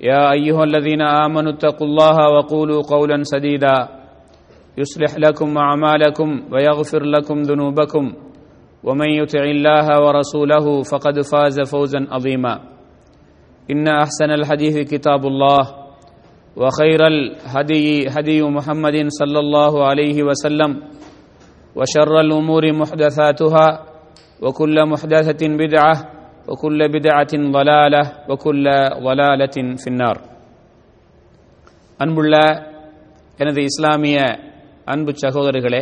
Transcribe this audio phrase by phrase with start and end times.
[0.00, 3.88] يا أيها الذين آمنوا اتقوا الله وقولوا قولا سديدا.
[4.78, 8.12] يصلح لكم أعمالكم ويغفر لكم ذنوبكم.
[8.84, 12.60] ومن يطع الله ورسوله فقد فاز فوزا عظيما.
[13.70, 15.62] إن أحسن الحديث كتاب الله
[16.56, 20.80] وخير الهدي هدي محمد صلى الله عليه وسلم.
[21.76, 23.84] وشر الأمور محدثاتها
[24.42, 28.65] وكل محدثة بدعة وكل بدعة ضلالة وكل
[28.99, 30.17] ضلالة في النار
[31.99, 32.35] அன்புள்ள
[33.39, 34.17] எனது இஸ்லாமிய
[34.87, 35.81] அன்பு சகோதரர்களே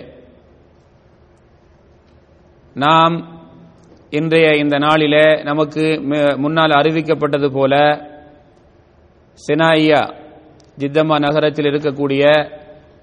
[2.76, 3.16] நாம்
[4.14, 5.84] இன்றைய இந்த நாளிலே நமக்கு
[6.38, 7.74] முன்னால் அறிவிக்கப்பட்டது போல
[9.40, 10.02] சினாயியா
[10.78, 12.24] ஜித்தம்மா நகரத்தில் இருக்கக்கூடிய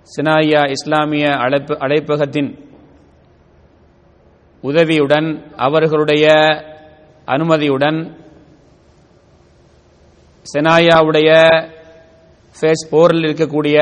[0.08, 2.50] சினாயியா இஸ்லாமிய அழைப்பு அழைப்பகத்தின்
[4.64, 5.28] உதவியுடன்
[5.58, 6.26] அவர்களுடைய
[7.25, 7.99] அனுமதியுடன்
[10.53, 11.29] செனாயாவுடைய
[12.57, 13.77] ஃபேஸ் போரில் இருக்கக்கூடிய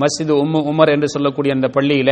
[0.00, 2.10] மஸ்ஜிது உம்மு உமர் என்று சொல்லக்கூடிய அந்த பள்ளியில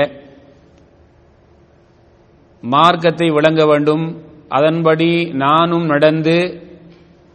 [2.62, 4.04] மார்க்கத்தை விளங்க வேண்டும்.
[4.48, 6.36] அதன்படி நானும் நடந்து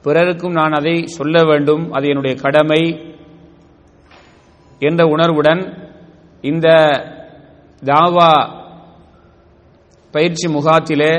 [0.03, 1.91] பிறருக்கும் நான் அதை சொல்ல வேண்டும்.
[1.91, 2.81] அது என்னுடைய கடமை
[4.79, 5.61] என்ற உணர்வுடன்
[6.41, 6.67] இந்த
[7.85, 8.29] தாவா
[10.11, 11.13] பயிற்சி முகாத்திலே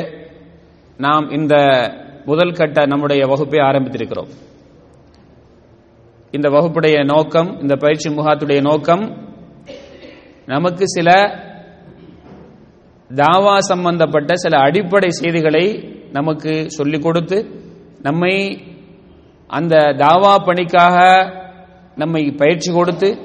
[0.97, 1.55] நாம் இந்த
[2.25, 4.29] முதல் கட்ட நம்முடைய வகுப்பை ஆரம்பித்திருக்கிறோம்.
[6.31, 9.29] இந்த வகுப்புடைய நோக்கம் இந்த பயிற்சி முகாத்துடைய நோக்கம்
[10.47, 11.11] நமக்கு சில
[13.15, 17.65] தாவா சம்பந்தப்பட்ட சில அடிப்படை செய்திகளை நமக்கு சொல்லிக் கொடுத்து
[18.03, 18.63] நம்மை
[19.47, 20.99] அந்த தாவா பணிக்காக
[21.95, 23.19] நம்மை பயிற்சி கொடுத்து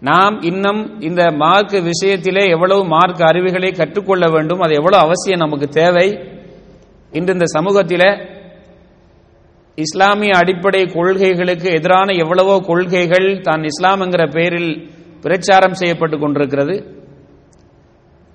[0.00, 6.31] நாம் இன்னும் இந்த மார்க் விஷயத்திலே எவ்வளவு மார்க் அறிவுகளை கற்றுக்கொள்ள வேண்டும் அது எவ்வளவு அவசியம் நமக்கு தேவை
[7.12, 8.06] இன்று இந்த சமூகத்தில்
[9.78, 14.72] இஸ்லாமிய அடிப்படை கொள்கைகளுக்கு எதிரான எவ்வளவோ கொள்கைகள் தான் இஸ்லாம் என்கிற பெயரில்
[15.24, 16.74] பிரச்சாரம் செய்யப்பட்டு கொண்டிருக்கிறது.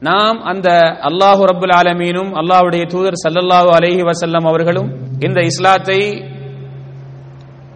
[0.02, 0.70] நாம் அந்த
[1.04, 4.90] அல்லாஹு ரபுல் ஆலமீனும் அல்லாஹுடைய தூதர் சல்லல்லாஹு அலஹி வசல்லம் அவர்களும்
[5.20, 6.00] இந்த இஸ்லாத்தை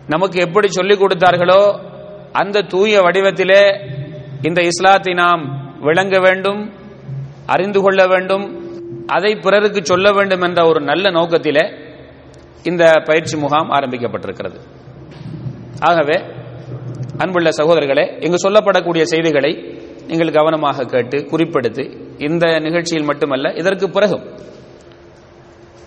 [0.09, 1.61] நமக்கு எப்படி சொல்லிக் கொடுத்தார்களோ
[2.34, 3.63] அந்த தூய வடிவத்திலே
[4.41, 5.41] இந்த இஸ்லாத்தை நாம்
[5.81, 6.61] விளங்க வேண்டும்
[7.45, 8.45] அறிந்து கொள்ள வேண்டும்
[9.06, 11.72] அதை பிறருக்கு சொல்ல வேண்டும் என்ற ஒரு நல்ல நோக்கத்திலே
[12.63, 14.59] இந்த பயிற்சி முகாம் ஆரம்பிக்கப்பட்டிருக்கிறது.
[15.79, 16.17] ஆகவே
[17.17, 21.84] அன்புள்ள சகோதரர்களே இங்கு சொல்லப்படக்கூடிய செய்திகளை நீங்கள் கவனமாக கேட்டு குறிப்பெடுத்து
[22.17, 24.23] இந்த நிகழ்ச்சியில் மட்டுமல்ல இதற்கு பிறகும்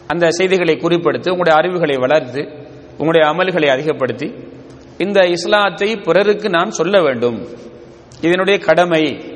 [0.07, 2.43] அந்த செய்திகளை குறிப்பெடுத்து உங்களுடைய அறிவுகளை வளர்த்து
[2.99, 4.35] உங்களுடைய அமல்களை அதிகப்படுத்தி
[4.99, 7.49] இந்த இஸ்லாத்தை பிறருக்கு நாம் சொல்ல வேண்டும்.
[8.21, 9.34] இதனுடைய கடமை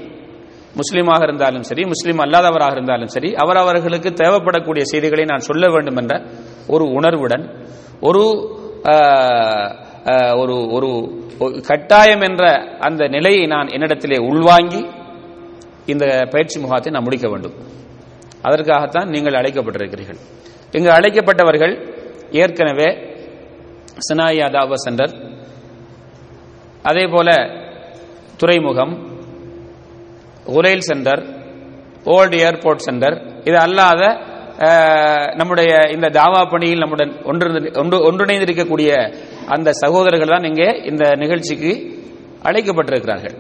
[0.81, 6.23] முஸ்லீமாக இருந்தாலும் சரி முஸ்லீம் அல்லாதவராக இருந்தாலும் சரி அவர் அவர்களுக்கு தேவைப்படக்கூடிய செய்திகளை நான் சொல்ல வேண்டும் என்ற
[6.67, 7.45] ஒரு உணர்வுடன்
[8.01, 8.25] ஒரு
[10.41, 10.91] ஒரு ஒரு
[11.67, 12.45] கட்டாயம் என்ற
[12.79, 14.83] அந்த நிலையை நான் என்னிடத்திலே உள்வாங்கி
[15.87, 17.55] இந்த பயிற்சி முகாத்தை நான் முடிக்க வேண்டும்.
[18.43, 20.21] அதற்காகத்தான் நீங்கள் அழைக்கப்பட்டிருக்கிறீர்கள்.
[20.73, 21.75] இங்கு அழைக்கப்பட்டவர்கள்
[22.31, 22.89] ஏற்கனவே
[24.09, 25.15] சினாயா தாவா சென்டர்
[26.83, 27.29] அதே போல
[28.37, 28.95] துறைமுகம்
[30.57, 31.23] உரைல் சென்டர்
[32.17, 33.17] ஓல்டு ஏர்போர்ட் சென்டர்.
[33.49, 34.03] இது அல்லாத
[35.41, 37.13] நம்முடைய இந்த தாவா பணியில் நம்முடன்
[37.81, 38.91] ஒன்று ஒன்றிணைந்திருக்கக்கூடிய
[39.55, 41.73] அந்த சகோதரர்கள் தான் இங்கே இந்த நிகழ்ச்சிக்கு
[42.49, 43.37] அழைக்கப்பட்டிருக்கிறார்கள்.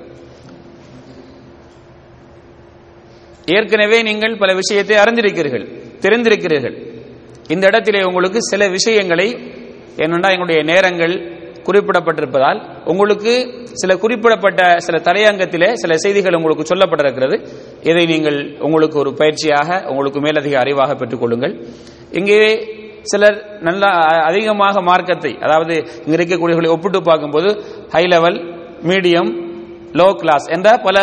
[3.56, 5.66] ஏற்கனவே நீங்கள் பல விஷயத்தை அறிந்திருக்கிறீர்கள்
[6.04, 6.76] தெரிந்திருக்கிறீர்கள்.
[7.54, 9.28] இந்த இடத்திலே உங்களுக்கு சில விஷயங்களை
[10.04, 11.14] என்னென்னா எங்களுடைய நேரங்கள்
[11.68, 12.60] குறிப்பிடப்பட்டிருப்பதால்
[12.92, 13.32] உங்களுக்கு
[13.82, 17.36] சில குறிப்பிடப்பட்ட சில தலையங்கத்திலே சில செய்திகள் உங்களுக்கு சொல்லப்பட்டிருக்கிறது.
[17.90, 18.38] இதை நீங்கள்
[18.68, 21.54] உங்களுக்கு ஒரு பயிற்சியாக உங்களுக்கு மேலதிக அறிவாக பெற்றுக்கொள்ளுங்கள்.
[22.20, 22.40] இங்கே
[23.10, 23.36] சிலர்
[23.66, 23.86] நல்ல
[24.28, 25.74] அதிகமாக மார்க்கத்தை அதாவது
[26.04, 27.50] இங்க இருக்கக்கூடியவர்களை ஒப்பிட்டு பார்க்கும்போது
[27.94, 28.38] high level
[28.90, 29.30] medium
[30.00, 30.96] low class என்ற பல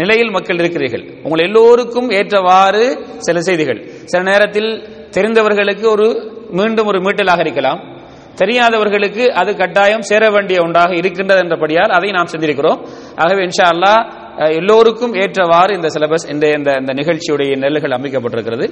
[0.00, 1.04] நிலையில் மக்கள் இருக்கிறீர்கள்.
[1.24, 2.84] உங்கள் எல்லோருக்கும் ஏற்றவாறு
[3.26, 3.80] சில செய்திகள்.
[4.10, 4.70] சில நேரத்தில்
[5.16, 6.06] தெரிந்தவர்களுக்கு ஒரு
[6.58, 7.80] மீண்டும் ஒரு மீட்டலாக இருக்கலாம்.
[8.42, 12.80] தெரியாதவர்களுக்கு அது கட்டாயம் சேர வேண்டிய ஒன்றாக இருக்கின்றது என்றபடியால் அதை நாம் செஞ்சிருக்கிறோம்
[13.24, 14.00] ஆகவே இன்ஷா அல்லாஹ்
[14.58, 18.66] எல்லோருக்கும் ஏற்றவாறு இந்த சிலபஸ் இந்த இந்த இந்த நிகழ்ச்சியுடைய நெல்லுகள் அமைக்கப்பட்டிருக்கிறது.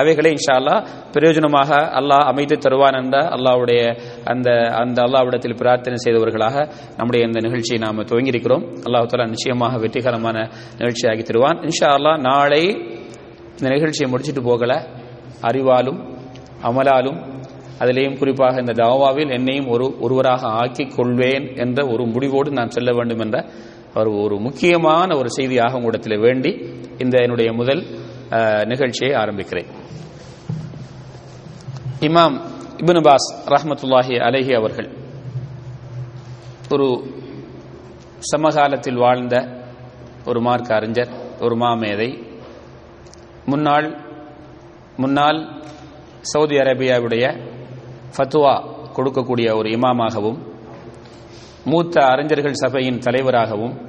[0.00, 0.74] அவைகளை இன்ஷா அல்லா
[1.14, 1.70] பிரயோஜனமாக
[2.00, 3.80] அல்லாஹ் அமைத்து தருவான் என்ற அல்லாஹ்வுடைய
[4.32, 4.48] அந்த
[4.82, 6.56] அந்த அல்லாவிடத்தில் பிரார்த்தனை செய்தவர்களாக
[6.98, 8.64] நம்முடைய இந்த நிகழ்ச்சியை நாம் துவங்கியிருக்கிறோம்.
[8.86, 10.36] அல்லாஹ் தாலா நிச்சயமாக வெற்றிகரமான
[10.80, 11.58] நிகழ்ச்சியாகி தருவான்.
[11.68, 12.62] இன்ஷா அல்லாஹ் நாளை
[13.58, 14.72] இந்த நிகழ்ச்சியை முடிச்சிட்டு போகல.
[15.48, 15.98] அறிவாலும்
[16.68, 17.18] அமலாலும்
[17.82, 23.22] அதிலேயும் குறிப்பாக இந்த தாவாவில் என்னையும் ஒரு ஒருவராக ஆக்கிக் கொள்வேன் என்ற ஒரு முடிவோடு நான் செல்ல வேண்டும்
[23.24, 23.38] என்ற
[24.00, 26.50] ஒரு ஒரு முக்கியமான ஒரு செய்தியாக உங்களிடத்தில் வேண்டி
[27.04, 27.82] இந்த என்னுடைய முதல்
[28.70, 29.68] நிகழ்ச்சியை ஆரம்பிக்கிறேன்.
[32.06, 32.36] இமாம்
[32.80, 34.88] இப்னு பாஸ் ரஹ்மத்துல்லாஹி அலைஹி அவர்கள்
[36.74, 36.88] ஒரு
[38.30, 39.36] சமகாலத்தில் வாழ்ந்த
[40.30, 41.12] ஒரு மார்க்க அறிஞர்
[41.44, 42.10] ஒரு மாமேதை.
[43.50, 43.88] முன்னாள்
[45.02, 45.38] முன்னாள்
[46.32, 47.24] சவுதி அரேபியாவுடைய
[48.18, 48.54] ஃபத்துவா
[48.96, 50.38] கொடுக்கக்கூடிய ஒரு இமாமாகவும்
[51.64, 53.86] மூத்த அறிஞர்கள் சபையின் தலைவராகவும்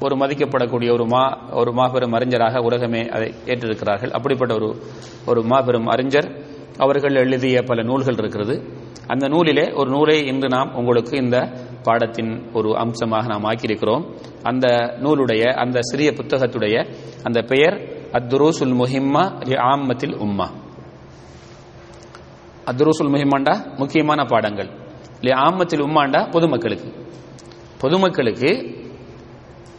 [0.00, 4.10] ஒரு மதிக்கப்படக்கூடிய ஒரு மா ஒரு மாபெரும் அறிஞராக உலகமே அதை ஏற்றிருக்கிறார்கள்.
[4.10, 4.82] அப்படிப்பட்ட ஒரு
[5.26, 6.40] ஒரு மாபெரும் அறிஞர்.
[6.78, 8.62] அவர்கள் எழுதிய பல நூல்கள் இருக்கிறது.
[9.06, 11.50] அந்த நூலிலே ஒரு நூலை இன்று நாம் உங்களுக்கு இந்த
[11.82, 14.04] பாடத்தின் ஒரு அம்சமாக நாம் ஆக்கியிருக்கிறோம்.
[14.42, 14.68] அந்த
[15.02, 17.74] நூலுடைய அந்த சிறிய புத்தகத்துடைய அந்த பெயர்
[18.12, 20.48] அத்துரூசுல் முஹிம்மா லி ஆம்மத்தில் உம்மா.
[22.70, 24.70] அத்ரூசுல் முஹிமாண்டா முக்கியமான பாடங்கள்.
[25.20, 26.88] இல்லையா ஆமத்தில் உம்மாண்டா பொதுமக்களுக்கு.
[27.78, 28.50] பொதுமக்களுக்கு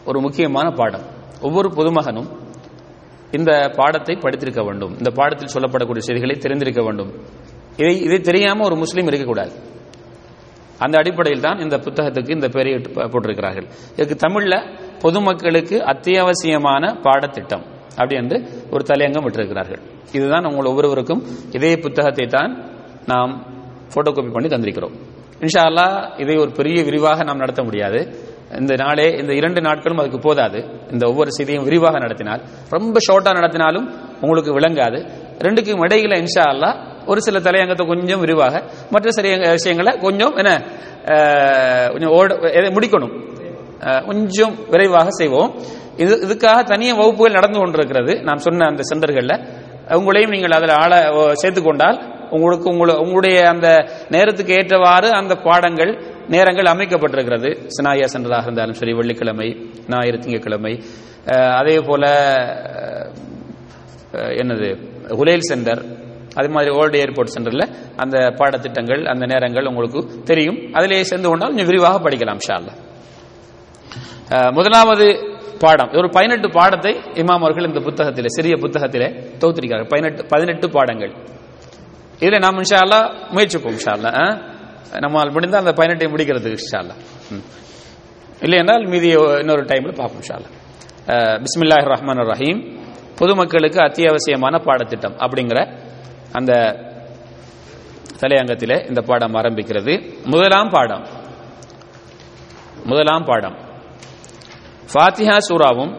[0.04, 1.04] ஒரு முக்கியமான பாடம்.
[1.40, 2.28] ஒவ்வொரு பொதுமகனும்
[3.30, 4.92] இந்த பாடத்தை படித்திருக்க வேண்டும்.
[4.98, 7.12] இந்த பாடத்தில் சொல்லப்படக்கூடிய செய்திகளை தெரிந்திருக்க வேண்டும்.
[7.76, 9.52] இதை இதை தெரியாம ஒரு முஸ்லீம் இருக்கக்கூடாது.
[10.78, 12.72] அந்த அடிப்படையில் தான் இந்த புத்தகத்துக்கு இந்த பெயரை
[13.12, 13.66] போட்டிருக்கிறார்கள்.
[13.96, 14.54] இதுக்கு தமிழ்ல
[15.00, 18.36] பொதுமக்களுக்கு அத்தியாவசியமான பாடத்திட்டம் அப்படி என்று
[18.70, 19.82] ஒரு தலையங்கம் விட்டிருக்கிறார்கள்.
[20.12, 21.22] இதுதான் உங்கள் ஒவ்வொருவருக்கும்
[21.52, 22.52] இதே புத்தகத்தை தான்
[23.12, 23.32] நாம்
[23.92, 24.94] போட்டோ காப்பி பண்ணி தந்திருக்கிறோம்.
[25.44, 28.00] இன்ஷா அல்லாஹ் இதை ஒரு பெரிய விரிவாக நாம் நடத்த முடியாது.
[28.60, 30.58] இந்த நாளே இந்த இரண்டு நாட்களும் அதுக்கு போதாது.
[30.94, 32.42] இந்த ஒவ்வொரு செய்தியும் விரிவாக நடத்தினால்
[32.76, 33.86] ரொம்ப ஷார்ட்டா நடத்தினாலும்
[34.24, 34.98] உங்களுக்கு விளங்காது.
[35.46, 36.70] ரெண்டுக்கும் இடையில இன்ஷா அல்லா
[37.10, 38.62] ஒரு சில தலையங்கத்தை கொஞ்சம் விரிவாக
[38.94, 40.52] மற்ற சில விஷயங்களை கொஞ்சம் என்ன
[41.92, 43.14] கொஞ்சம் ஓட எதை முடிக்கணும்.
[44.08, 45.50] கொஞ்சம் விரைவாக செய்வோம்.
[46.02, 48.12] இது இதுக்காக தனிய வகுப்புகள் நடந்து கொண்டிருக்கிறது.
[48.28, 49.36] நாம் சொன்ன அந்த சென்டர்களில்
[49.98, 50.92] உங்களையும் நீங்கள் அதில் ஆள
[51.42, 51.98] சேர்த்துக்கொண்டால்
[52.30, 53.68] உங்களுக்கு உங்களு- உங்களுடைய அந்த
[54.08, 55.92] நேரத்துக்கு ஏற்றவாறு அந்த பாடங்கள்
[56.28, 57.48] நேரங்கள் அமைக்கப்பட்டிருக்கிறது.
[57.74, 59.48] சினாயா சென்றதாக இருந்தாலும் சரி வெள்ளிக்கிழமை
[59.88, 60.74] ஞாயிறு திங்கக்கிழமை
[61.54, 62.04] அதே போல
[64.12, 64.68] அஹ், என்னது
[65.10, 65.82] ஹுலேல் சென்டர்
[66.34, 67.66] அது மாதிரி ஓல்டு ஏர்போர்ட் சென்டரில்
[67.96, 70.70] அந்த பாடத்திட்டங்கள் அந்த நேரங்கள் உங்களுக்கு தெரியும்.
[70.72, 72.66] அதிலேயே சேர்ந்து கொண்டால் கொஞ்சம் விரிவாக படிக்கலாம் ஷால
[74.52, 75.06] முதலாவது
[75.58, 75.90] பாடம்.
[75.92, 79.06] ஒரு பதினெட்டு பாடத்தை இமாம் அவர்கள் இந்த புத்தகத்தில் சிறிய புத்தகத்தில்
[79.40, 79.88] தொகுத்திருக்கிறார்கள்.
[79.88, 81.12] பதினெட்டு பதினெட்டு பாடங்கள்.
[82.24, 82.80] இதுல நாம் இன்ஷா
[83.32, 84.18] முயற்சிப்போம் இன்ஷா அல்லாஹ்
[85.00, 86.80] நம்மால் முடிந்தால் அந்த பதினெட்டையும் முடிக்கிறதுக்கு இன்ஷா
[87.30, 87.44] ம்.
[88.42, 89.08] இல்லை என்றால் மீதி
[89.42, 90.36] இன்னொரு டைம்ல பார்ப்போம் இன்ஷா
[91.42, 92.60] பிஸ்மில்லாஹ் ரஹ்மான் ரஹீம்.
[93.18, 95.58] பொதுமக்களுக்கு அத்தியாவசியமான பாடத்திட்டம் அப்படிங்கிற
[96.32, 96.52] அந்த
[98.20, 99.92] தலையங்கத்தில் இந்த பாடம் ஆரம்பிக்கிறது.
[100.26, 101.04] முதலாம் பாடம்.
[102.86, 103.56] முதலாம் பாடம்.
[104.92, 105.92] ஃபாத்திஹா சூராவும்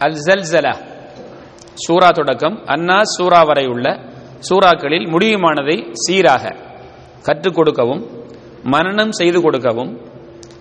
[0.00, 0.74] அல் ஜல்சலா
[1.76, 2.64] சூரா தொடக்கம்.
[2.64, 4.00] அன்னா சூரா வரை உள்ள
[4.48, 6.56] சூறாக்களில் முடியுமானதை சீராக
[7.22, 8.06] கற்றுக் கொடுக்கவும்
[8.62, 10.00] மனனம் செய்து கொடுக்கவும்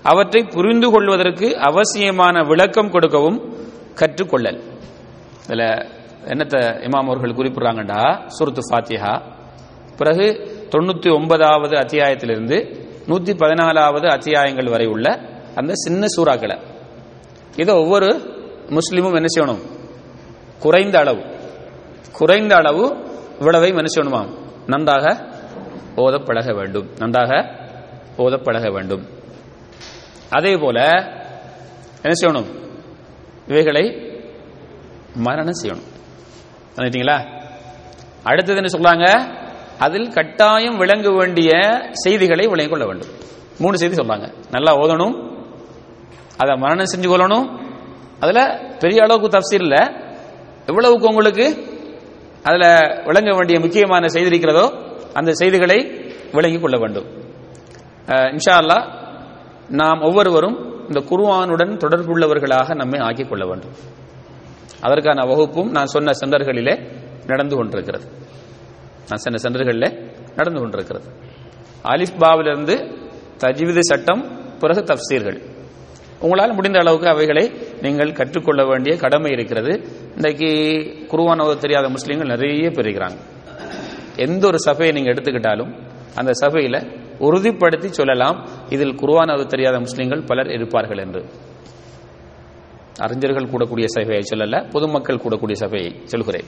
[0.03, 3.37] அவற்றை புரிந்து கொள்வதற்கு அவசியமான விளக்கம் கொடுக்கவும்
[3.93, 4.63] கற்றுக்கொள்ளல்
[5.47, 5.93] இதுல
[6.25, 8.27] என்னத்தை இமாம் அவர்கள் குறிப்பிடுறாங்கடா?
[8.27, 9.21] சுருத்து ஃபாத்திஹா.
[9.97, 12.57] பிறகு தொண்ணூத்தி ஒன்பதாவது அத்தியாயத்திலிருந்து
[13.05, 15.19] நூத்தி பதினாலாவது அத்தியாயங்கள் வரை உள்ள
[15.55, 16.59] அந்த சின்ன சூறாக்களை.
[17.55, 18.07] இதை ஒவ்வொரு
[18.69, 19.73] முஸ்லீமும் என்ன செய்யணும்?
[20.65, 21.23] குறைந்த அளவு.
[22.11, 22.95] குறைந்த அளவு
[23.39, 24.37] இவ்வளவை மனுஷனுமாம்.
[24.67, 25.29] நன்றாக
[25.95, 26.89] ஓதப்பழக வேண்டும்.
[26.97, 27.55] நன்றாக
[28.17, 29.07] ஓதப்பழக வேண்டும்.
[30.29, 30.83] அதே போல
[32.01, 32.45] என்ன செய்யணும்?
[33.47, 34.11] இவைகளை
[35.15, 35.83] மரணம் செய்யணும்.
[36.75, 37.41] பண்ணிட்டீங்களா
[38.23, 39.33] அடுத்தது என்ன சொல்றாங்க?
[39.79, 41.51] அதில் கட்டாயம் விளங்க வேண்டிய
[41.91, 43.09] செய்திகளை விளங்கிக் கொள்ள வேண்டும்.
[43.59, 44.33] மூணு செய்தி சொல்றாங்க.
[44.51, 45.43] நல்லா ஓதணும்.
[46.37, 47.59] அதை மரணம் செஞ்சு கொள்ளணும்.
[48.19, 50.03] அதுல பெரிய அளவுக்கு தப்சீர் இல்லை.
[50.65, 51.47] எவ்வளவுக்கு உங்களுக்கு?
[52.43, 52.65] அதுல
[53.05, 54.65] விளங்க வேண்டிய முக்கியமான செய்தி இருக்கிறதோ
[55.13, 55.77] அந்த செய்திகளை
[56.31, 57.07] விளங்கிக் கொள்ள வேண்டும்.
[58.07, 58.85] இன்ஷா அல்லாஹ்
[59.69, 60.57] நாம் ஒவ்வொருவரும்
[60.87, 63.73] இந்த குருவானுடன் தொடர்புள்ளவர்களாக நம்மை ஆக்கிக் கொள்ள வேண்டும்.
[64.81, 66.75] அதற்கான வகுப்பும் நான் சொன்ன சென்டர்களிலே
[67.25, 68.05] நடந்து கொண்டிருக்கிறது.
[69.09, 69.89] நான் சொன்ன சென்றுகளில்
[70.35, 71.07] நடந்து கொண்டிருக்கிறது.
[71.83, 72.75] அலிஃப் பாவிலிருந்து
[73.39, 74.23] தஜ்வீது சட்டம்
[74.59, 75.39] பிறகு தப்சீர்கள்.
[76.19, 79.73] உங்களால் முடிந்த அளவுக்கு அவைகளை நீங்கள் கற்றுக்கொள்ள வேண்டிய கடமை இருக்கிறது.
[80.15, 80.45] இன்றைக்கு
[81.07, 83.17] குருவான தெரியாத முஸ்லீம்கள் நிறைய பேர் இருக்கிறாங்க.
[84.15, 85.79] எந்த ஒரு சபையை நீங்க எடுத்துக்கிட்டாலும்
[86.15, 91.25] அந்த சபையில உறுதிப்படுத்தி சொல்லலாம் இதில் குருவானது தெரியாத முஸ்லீம்கள் பலர் இருப்பார்கள் என்று.
[92.99, 96.45] அறிஞர்கள் கூடக்கூடிய சபையை சொல்லல பொதுமக்கள் கூடக்கூடிய சபையை சொல்கிறேன்.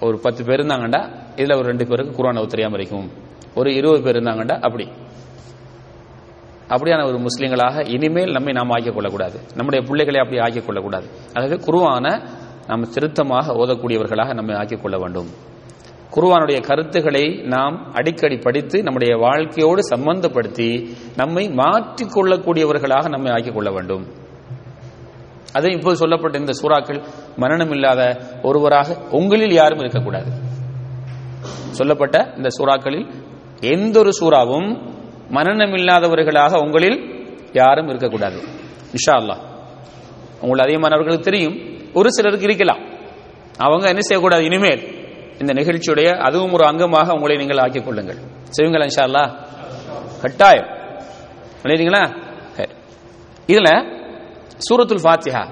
[0.00, 3.10] ஒரு பத்து பேர் இருந்தாங்கண்டா இதுல ஒரு ரெண்டு பேருக்கு குரான் தெரியாம இருக்கும்.
[3.54, 4.88] ஒரு இருபது பேர் இருந்தாங்கண்டா அப்படி.
[6.68, 12.22] அப்படியான ஒரு முஸ்லீம்களாக இனிமேல் நம்மை நாம் ஆக்கிக் கொள்ளக்கூடாது நம்முடைய பிள்ளைகளை அப்படி ஆக்கிக் கொள்ளக்கூடாது அதாவது குருவான
[12.66, 15.28] நாம் திருத்தமாக ஓதக்கூடியவர்களாக நம்மை ஆக்கிக் கொள்ள வேண்டும்.
[16.14, 20.68] குருவானுடைய கருத்துக்களை நாம் அடிக்கடி படித்து நம்முடைய வாழ்க்கையோடு சம்பந்தப்படுத்தி
[21.16, 24.04] நம்மை மாற்றிக்கொள்ளக்கூடியவர்களாக நம்மை ஆக்கிக் கொள்ள வேண்டும்.
[25.52, 27.00] அதை இப்போது சொல்லப்பட்ட இந்த சூறாக்கள்
[27.36, 30.30] மரணம் இல்லாத ஒருவராக உங்களில் யாரும் இருக்கக்கூடாது.
[31.70, 33.06] சொல்லப்பட்ட இந்த சூறாக்களில்
[33.60, 34.68] எந்த ஒரு சூறாவும்
[35.28, 38.42] மரணம் இல்லாதவர்களாக உங்களில் யாரும் இருக்கக்கூடாது.
[38.92, 39.40] இன்ஷா அல்லாஹ்
[40.40, 41.80] உங்கள் அதிகமானவர்களுக்கு தெரியும்.
[41.94, 42.78] ஒரு சிலருக்கு இருக்கலாம்.
[43.56, 44.44] அவங்க என்ன செய்யக்கூடாது?
[44.44, 44.94] இனிமேல்
[45.38, 48.16] இந்த நிகழ்ச்சியுடைய அதுவும் ஒரு அங்கமாக உங்களை நீங்கள் ஆக்கிக் கொள்ளுங்கள்.
[48.58, 49.44] செய்வீங்களா இன்ஷா அல்லாஹ்
[50.22, 50.66] கட்டாயம்
[51.62, 52.24] நினைக்கிறீங்களா
[53.46, 53.94] இதுல
[54.70, 55.48] சூரத்துல் ஃபாத்திஹா.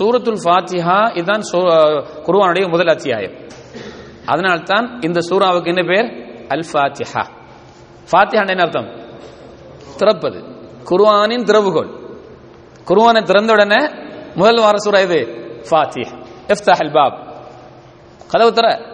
[0.00, 3.32] சூரத்துல் ஃபாத்திஹா இதுதான் சூ- முதல் அத்தியாயம்.
[4.26, 6.24] அதனால்தான் இந்த சூறாவுக்கு என்ன பேர்?
[6.48, 7.33] அல் ஃபாத்திஹா.
[8.12, 8.88] ஃபாத்திஹா என்ன அர்த்தம்?
[9.96, 10.38] திறப்பது.
[10.84, 11.90] குர்வானின் திரவுகோல்
[12.86, 13.88] குருவானை திறந்த உடனே
[14.34, 15.18] முதல் வார சூறா இது
[15.70, 16.24] ஃபாத்திஹ்.
[16.48, 17.32] இஃப்தஹ் அல் பாப்.
[18.30, 18.92] கதவு திற.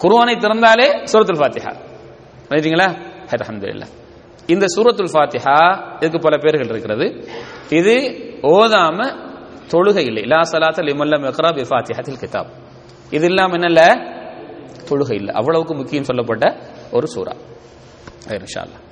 [0.00, 1.74] குர்ஆனை திறந்தாலே சூரத்துல் ஃபாத்திஹா.
[2.48, 3.90] நினைத்தீங்களா அல்ஹம்துலில்லாஹ்
[4.46, 7.28] இந்த சூரத்துல் ஃபாத்திஹா இதுக்கு பல பேர்கள் இருக்கிறது.
[7.68, 7.94] இது
[8.42, 9.16] ஓதாம
[9.70, 10.22] தொழுகை இல்லை.
[10.22, 12.46] லா சலாத்த லிமல்லம் இக்ரா பி ஃபாத்திஹத்தில் கிதாப்.
[13.10, 14.08] இது இல்லாம என்னல்ல?
[14.90, 15.34] தொழுகை இல்லை.
[15.34, 16.56] அவ்வளவுக்கு முக்கியம் சொல்லப்பட்ட
[16.91, 17.33] ஒரு சூரா
[18.27, 18.83] ஐயர் இன்ஷா அல்லாஹ்.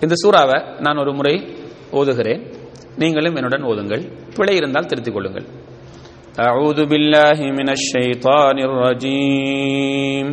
[0.00, 1.34] இந்த சூறாவை நான் ஒரு முறை
[1.92, 2.42] ஓதுகிறேன்
[2.96, 4.02] நீங்களும் என்னுடன் ஓதுங்கள்
[4.36, 5.48] பிழை இருந்தால் திருத்திக் கொள்ளுங்கள்
[6.40, 10.26] أعوذ بالله من الشيطان الرجيم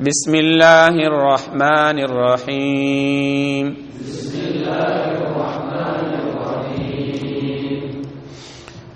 [0.00, 3.66] بسم الله الرحمن الرحيم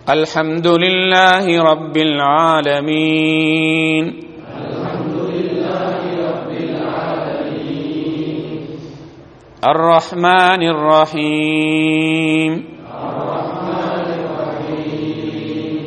[0.09, 5.99] الحمد لله رب العالمين الحمد لله
[6.31, 8.47] رب العالمين
[9.67, 12.51] الرحمن الرحيم
[12.87, 15.83] الرحمن الرحيم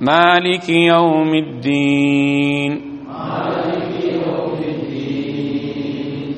[0.00, 2.72] مالك يوم الدين
[3.10, 6.34] مالك يوم الدين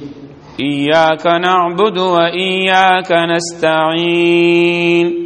[0.61, 5.26] إياك نعبد وإياك نستعين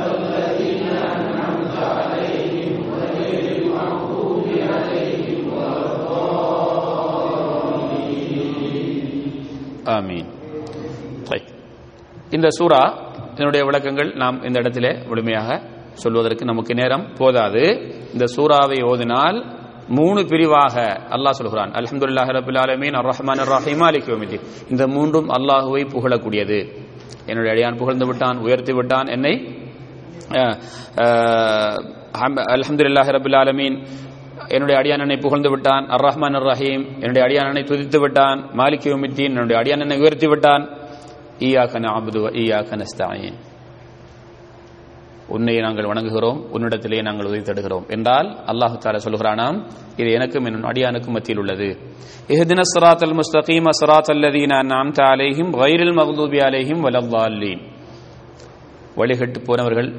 [9.95, 10.29] ஆமீன்.
[12.37, 12.81] இந்த சூறா
[13.35, 15.49] இதனுடைய விளக்கங்கள் நாம் இந்த இடத்திலே முழுமையாக
[16.03, 17.63] சொல்வதற்கு நமக்கு நேரம் போதாது.
[18.13, 19.37] இந்த சூறாவை ஓதினால்
[19.97, 20.75] மூணு பிரிவாக
[21.15, 21.71] அல்லாஹ் சொல்கிறான்.
[21.77, 24.37] அலமதுல்லாஹ் ரபுல் ஆலமீன் அர் ரஹ்மான் ரஹீம் அலிகோமிதி
[24.71, 26.59] இந்த மூன்றும் அல்லாஹுவை புகழக்கூடியது.
[27.29, 29.33] என்னுடைய அடியான் புகழ்ந்து விட்டான் உயர்த்தி விட்டான் என்னை
[32.55, 33.77] அலமதுல்லாஹ் ரபுல் ஆலமீன்
[34.47, 35.85] என்னுடைய அடியானனை புகழ்ந்து விட்டான்.
[35.85, 38.49] அர் ரஹ்மான் அர் ரஹீம் என்னுடைய அடியானனை துதித்து விட்டான்.
[38.57, 40.69] மாலிக் உமித்தீன் என்னுடைய அடியானனை உயர்த்தி விட்டான்.
[41.39, 42.29] ஈயாக்க நஅபுது வ
[42.83, 43.37] ஸ்தாயின்
[45.27, 46.39] உன்னை நாங்கள் வணங்குகிறோம்.
[46.53, 47.85] உன்னிடத்திலேயே நாங்கள் உதவி தடுகிறோம்.
[47.87, 49.63] என்றால் அல்லாஹு தாலா சொல்கிறானாம்
[49.97, 51.77] இது எனக்கும் என் அடியானுக்கும் மத்தியில் உள்ளது.
[52.27, 52.61] இஹ்தின
[53.01, 57.61] அல் முஸ்தகீம் ஸிராத்தல் அல்லதீன நாம் தாலேஹிம் வைரில் மகதூபி அலேஹிம் வலல்லாலீன்
[58.97, 59.93] வழிகட்டு போனவர்கள்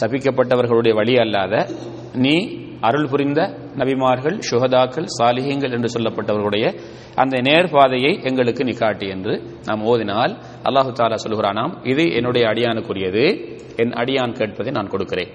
[0.00, 1.66] சபிக்கப்பட்டவர்களுடைய வழி அல்லாத
[2.14, 3.42] நீ அருள் புரிந்த
[3.76, 6.80] நபிமார்கள் சுகதாக்கள் சாலிகங்கள் என்று சொல்லப்பட்டவர்களுடைய
[7.14, 13.56] அந்த நேர்பாதையை எங்களுக்கு நிக்காட்டி என்று நாம் ஓதினால் அல்லாஹு தாலா சொல்கிறானாம் இது என்னுடைய அடியானுக்குரியது.
[13.76, 15.28] என் அடியான் கேட்பதை நான் கொடுக்கிறேன்.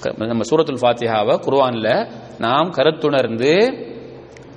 [0.00, 3.54] க- நம்ம சூரத்துல் ஃபாத்திஹாவை குர்வானில் நாம் கருத்துணர்ந்து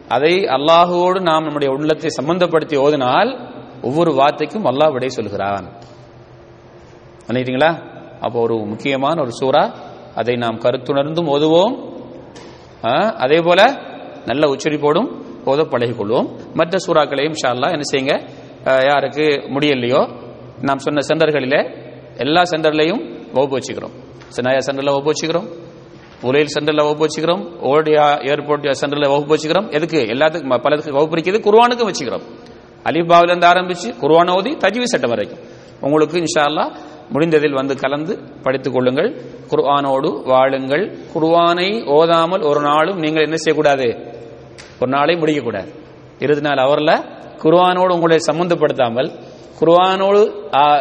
[0.08, 3.50] அதை அல்லாஹுவோடு நாம் நம்முடைய உள்ளத்தை சம்பந்தப்படுத்தி ஓதினால்
[3.82, 5.70] ஒவ்வொரு வார்த்தைக்கும் அல்லாஹ் விடை சொல்கிறான்.
[7.28, 7.76] நினைக்கிறீங்களா
[8.20, 9.72] அப்போ ஒரு முக்கியமான ஒரு சூறா
[10.16, 11.89] அதை நாம் கருத்துணர்ந்தும் ஓதுவோம்.
[13.16, 13.62] அதே போல
[14.26, 15.08] நல்ல உச்சரிப்போடும்
[15.46, 18.30] ஓத பழகிக்கொள்வோம் மற்ற சூறாக்களையும் இன்ஷா என்ன செய்யுங்க?
[18.90, 20.10] யாருக்கு முடியலையோ
[20.62, 23.92] நாம் சொன்ன சென்டர்களிலே எல்லா சென்டர்லையும் வகுப்பு வச்சுக்கிறோம்.
[24.36, 25.48] சினாயா சென்டர்ல வகுப்பு வச்சுக்கிறோம்.
[26.22, 27.44] உலையில் சென்டர்ல வகுப்பு வச்சுக்கிறோம்.
[27.62, 29.72] ஓடியா ஏர்போர்ட் சென்டர்ல வகுப்பு வச்சுக்கிறோம்.
[29.72, 29.98] எதுக்கு?
[29.98, 32.22] எல்லாத்துக்கும் பலத்துக்கு வகுப்பு இருக்குது குருவானுக்கும் வச்சுக்கிறோம்.
[32.84, 35.40] அலிபாவில இருந்து ஆரம்பிச்சு குருவான ஓதி தஜ்வி சட்டம் வரைக்கும்.
[35.82, 36.44] உங்களுக்கு இன்ஷா
[37.14, 39.16] முடிந்ததில் வந்து கலந்து படித்துக் கொள்ளுங்கள்.
[39.50, 40.98] குர்ஆனோடு வாழுங்கள்.
[41.14, 43.88] குர்ஆனை ஓதாமல் ஒரு நாளும் நீங்கள் என்ன செய்யக்கூடாது?
[44.82, 45.68] ஒரு நாளை முடிக்கக்கூடாது.
[46.20, 47.04] இருபது நாள் அவரில்
[47.38, 49.12] குர்ஆனோடு உங்களை சம்பந்தப்படுத்தாமல்
[49.60, 50.32] குர்ஆனோடு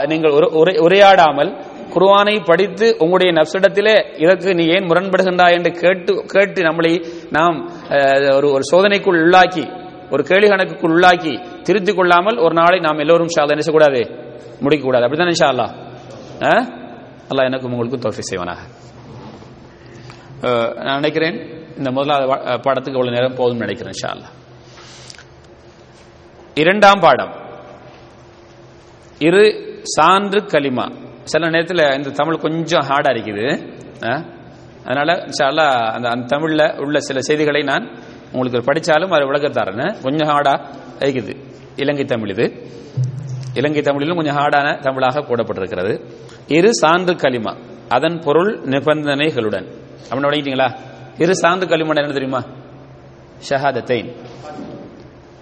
[0.07, 1.61] நீங்கள் உரை- உரையாடாமல்
[1.95, 7.71] குர்ஆனை படித்து உங்களுடைய நப்சிடத்திலே இதற்கு நீ ஏன் முரண்படுகின்றாய் என்று கேட்டு கேட்டு நம்மளை நாம்
[8.37, 13.45] ஒரு ஒரு சோதனைக்குள் உள்ளாக்கி ஒரு கேள்வி கணக்குக்குள் உள்ளாக்கி திருத்திக் கொள்ளாமல் ஒரு நாளை நாம் எல்லோரும் ஷா
[13.45, 14.11] என்ன செய்யக்கூடாது?
[14.61, 15.03] முடிக்கக்கூடாது.
[15.03, 15.67] அப்படித்தானே ஷாலா
[16.39, 17.45] அல்லா ஆ?
[17.45, 18.59] எனக்கும் உங்களுக்கும் தோஃபி செய்வனாக.
[20.75, 24.17] நான் நினைக்கிறேன் இந்த முதலாவது பாடத்துக்கு இவ்வளவு நேரம் போதும் நினைக்கிறேன் ஷா
[26.55, 27.33] இரண்டாம் பாடம்.
[29.19, 30.93] இரு சான்று களிமா.
[31.25, 33.73] சில நேரத்தில் இந்த தமிழ் கொஞ்சம் ஹார்டா இருக்குது.
[34.09, 34.25] ஆ?
[34.85, 37.91] அதனால இன்ஷா அந்த அந்த தமிழ்ல உள்ள சில செய்திகளை நான்
[38.33, 40.65] உங்களுக்கு படித்தாலும் அதை விளக்கத்தாரேன் கொஞ்சம் ஹார்டா
[40.99, 41.37] இருக்குது.
[41.77, 42.67] இலங்கை தமிழ் இது.
[43.59, 45.93] இலங்கை தமிழிலும் கொஞ்சம் ஹார்டான தமிழாக போடப்பட்டிருக்கிறது.
[46.47, 47.53] இரு சான்று களிமா
[47.89, 49.67] அதன் பொருள் நிபந்தனைகளுடன்.
[50.11, 50.69] அப்படின்னு விளங்கிட்டீங்களா
[51.19, 52.41] இரு சான்று களிமா என்ன தெரியுமா?
[53.49, 54.09] ஷஹாதத்தைன்.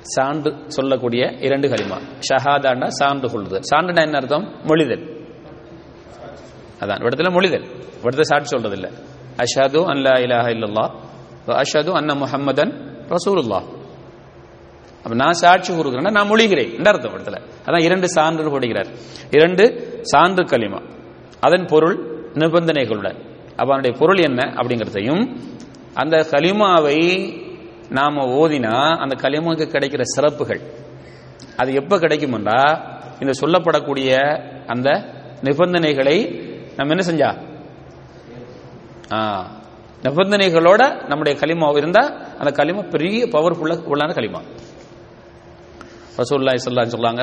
[0.00, 3.62] சான்று சொல்லக்கூடிய இரண்டு கலிமா ஷஹாதாண்டா சான்று கொள்ளுதல்.
[3.74, 4.46] சான்றுனா என்ன அர்த்தம்?
[4.66, 5.04] மொழிதல்.
[6.80, 7.66] அதான் இடத்துல மொழிதல்.
[8.02, 8.90] இடத்துல சாட்சி சொல்றது இல்ல
[9.36, 10.48] அஷாது அன் லா இலாஹ
[11.46, 12.72] அஷாது அன்ன முஹம்மதன்
[13.08, 13.75] ரசூலுல்லாஹ்.
[15.06, 18.86] அப்ப நான் சாட்சி கூறுகிறேன்னா நான் மொழிகிறேன் என்ற அர்த்தம் இடத்துல அதான் இரண்டு சான்று போடுகிறார்.
[19.30, 20.82] இரண்டு சான்று கலிமா
[21.40, 23.16] அதன் பொருள் நிபந்தனைகளுடன்.
[23.50, 25.36] அப்ப அதனுடைய பொருள் என்ன அப்படிங்கிறதையும்
[25.94, 26.98] அந்த கலிமாவை
[27.90, 30.60] நாம ஓதினா அந்த களிமாவுக்கு கிடைக்கிற சிறப்புகள்.
[31.56, 32.78] அது எப்ப கிடைக்கும்ன்றா
[33.20, 34.16] இந்த சொல்லப்படக்கூடிய
[34.66, 35.04] அந்த
[35.42, 36.24] நிபந்தனைகளை
[36.76, 37.54] நம்ம என்ன செஞ்சா?
[39.12, 39.50] ஆ,
[40.02, 42.00] நிபந்தனைகளோட நம்முடைய களிமா இருந்தா
[42.38, 44.40] அந்த களிமா பெரிய பவர்ஃபுல்லா உள்ளான களிமா.
[46.20, 47.22] ரசூல்லாய் ஸல்லல்லாஹு சொல்லாங்க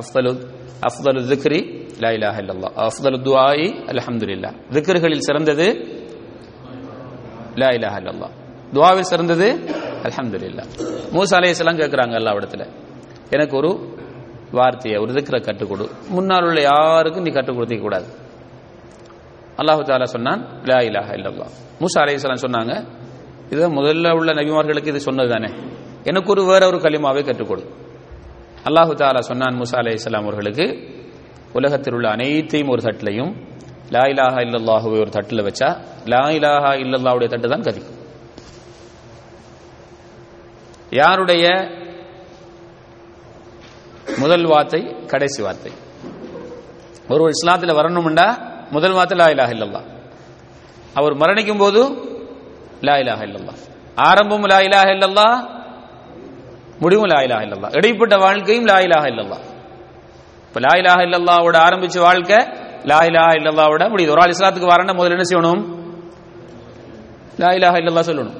[0.00, 0.32] அஃதலு
[0.88, 1.60] அஃதலு திக்ரி
[2.02, 2.72] லா இலாஹ இல்லல்லாஹ்.
[2.86, 4.54] அஃதலு துஆஇ அல்ஹம்துலில்லாஹ்.
[4.74, 5.66] திக்ருகளில் சிறந்தது
[7.60, 8.32] லா இலாஹ இல்லல்லாஹ்.
[8.74, 9.48] துஆவில் சிறந்தது
[10.06, 10.68] அல்ஹம்துலில்லாஹ்.
[11.16, 12.62] மூசா அலைஹிஸ்ஸலாம் கேக்குறாங்க எல்லா இடத்துல
[13.34, 13.70] எனக்கு ஒரு
[14.58, 15.84] வார்த்தையை ஒரு திக்ரை கற்றுக் கொடு.
[16.14, 18.08] முன்னால் உள்ள யாருக்கும் நீ கற்றுக் கொடுத்திக்க கூடாது.
[19.60, 20.40] அல்லாஹு தாலா சொன்னான்
[20.70, 21.52] லா இலாஹ இல்லல்லாஹ்.
[21.82, 22.72] மூசா அலைஹிஸ்ஸலாம் சொன்னாங்க
[23.52, 25.50] இது முதல்ல உள்ள நபிமார்களுக்கு இது சொன்னது தானே
[26.10, 27.62] எனக்கு ஒரு வேற ஒரு கலிமாவை கற்றுக்கொடு
[28.64, 30.66] அல்லாஹு தாலா சொன்னான் மூசா இஸ்லாம் அவர்களுக்கு
[31.54, 33.32] உலகத்தில் உள்ள அனைத்தையும் ஒரு தட்டிலையும்
[33.90, 35.68] லா இலாஹா இல்லல்லாஹுவை ஒரு தட்டில் வச்சா
[36.06, 37.82] லா இலாஹா இல்லல்லாவுடைய தட்டு தான் கதி
[40.92, 41.44] யாருடைய
[44.18, 45.70] முதல் வார்த்தை கடைசி வார்த்தை?
[47.08, 48.26] ஒரு இஸ்லாத்தில் வரணும்டா
[48.72, 49.80] முதல் வார்த்தை லா இலாஹ இல்லல்லா
[50.96, 51.80] அவர் மரணிக்கும் போது
[52.82, 53.54] லா இலாஹ இல்லல்லா
[54.02, 55.26] ஆரம்பம் லா இலாஹ இல்லல்லா
[56.82, 59.48] முடிவும் லாயிலா இல்லல்லா இடைப்பட்ட வாழ்க்கையும் லாயிலாக இல்லல்லா இல்லல்லாஹ்
[60.46, 60.72] இப்ப லா
[61.06, 62.38] இல்லல்லாவோட ஆரம்பிச்ச வாழ்க்கை
[62.90, 62.98] லா
[63.38, 65.62] இல்லல்லாவோட முடியுது ஒரு ஆள் இஸ்லாத்துக்கு வரணும் முதல்ல என்ன செய்யணும்
[67.42, 68.38] லாயிலாக இல்லல்லா சொல்லணும்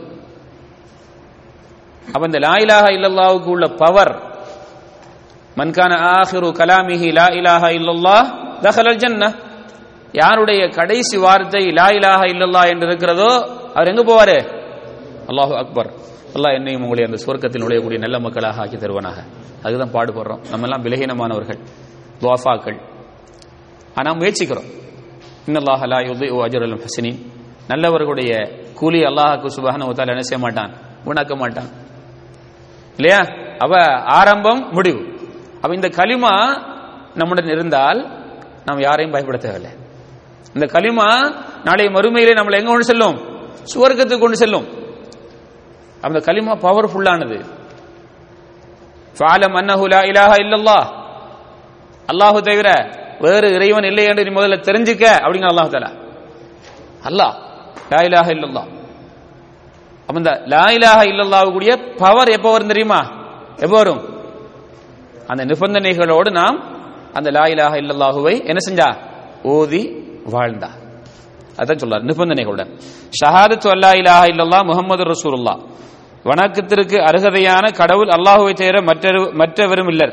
[2.04, 4.12] அப்ப இந்த லாயிலாக இல்லல்லாவுக்கு உள்ள பவர்
[5.56, 8.28] மன்கான ஆஹிரு கலாமிஹி லா இலாஹ இல்லல்லாஹ்
[8.66, 9.28] தஹலல் ஜன்னா
[10.14, 13.30] யாருடைய கடைசி வார்த்தை லா இலாஹ இல்லல்லா என்று இருக்கிறதோ
[13.74, 14.38] அவர் எங்க போவாரு
[15.30, 15.90] அல்லாஹு அக்பர்
[16.34, 19.24] அல்லாஹ் என்னையும் உங்களை அந்த சுவர்க்கத்தில் நுழையக்கூடிய நல்ல மக்களாக ஆக்கி தருவானாக.
[19.62, 20.48] அதுதான் பாடுபடுறோம்.
[20.50, 21.58] நம்ம எல்லாம் விலகீனமானவர்கள்
[22.20, 22.80] துவாஃபாக்கள்.
[23.94, 24.64] ஆனால் முயற்சிக்கிறோம்.
[25.46, 27.26] இன்னல்லாஹ் லா யுதிஉ அஜ்ரல் ஹசினி
[27.68, 30.72] நல்லவர்களுடைய கூலி அல்லாஹாக்கு சுப்ஹானஹு ஒத்தால் என்ன செய்ய மாட்டான்?
[31.04, 31.68] உணாக்க மாட்டான்.
[32.96, 33.20] இல்லையா?
[33.58, 35.18] அவ ஆரம்பம் முடிவு.
[35.60, 36.62] அவ இந்த களிமா
[37.14, 38.30] நம்முடன் இருந்தால்
[38.64, 39.78] நாம் யாரையும் பயப்பட தேவையில்லை.
[40.54, 43.16] இந்த களிமா நாளை மறுமையிலே நம்மளை எங்க கொண்டு செல்லும்?
[43.74, 44.81] சுவர்க்கத்துக்கு கொண்டு செல்லும்.
[46.02, 47.38] அந்த கலிமா பவர்ஃபுல்லானது
[49.16, 50.86] ஃபாலம் அன்னஹு லா இலாஹா இல்லல்லாஹ்
[52.08, 52.68] அல்லாஹு தவிர
[53.24, 55.90] வேறு இறைவன் இல்லை என்று நீ முதல்ல தெரிஞ்சுக்க அப்படிங்கிற அல்லாஹ் தாலா
[57.08, 57.34] அல்லாஹ்
[57.92, 58.68] லா இலாஹ இல்லல்லாஹ்
[60.08, 63.00] அப்ப இந்த லா இலாஹ இல்லல்லாஹ் கூடிய பவர் எப்போ வரும் தெரியுமா?
[63.64, 64.00] எப்போ வரும்?
[65.30, 66.56] அந்த நிபந்தனைகளோடு நாம்
[67.18, 68.88] அந்த லா இலாஹ இல்லல்லாஹுவை என்ன செஞ்சா?
[69.54, 69.82] ஓதி
[70.34, 70.70] வாழ்ந்தா.
[71.60, 72.70] அதான் சொல்றார் நிபந்தனைகளுடன்
[73.20, 75.60] ஷஹாதத்து அல்லா இலாஹ இல்லல்லாஹ் முகமது ரசூலுல்லாஹ்.
[76.24, 80.12] வணக்கத்திற்கு அருகதையான கடவுள் அல்லாஹுவை தவிர மற்றொரு மற்றவரும் இல்லர்.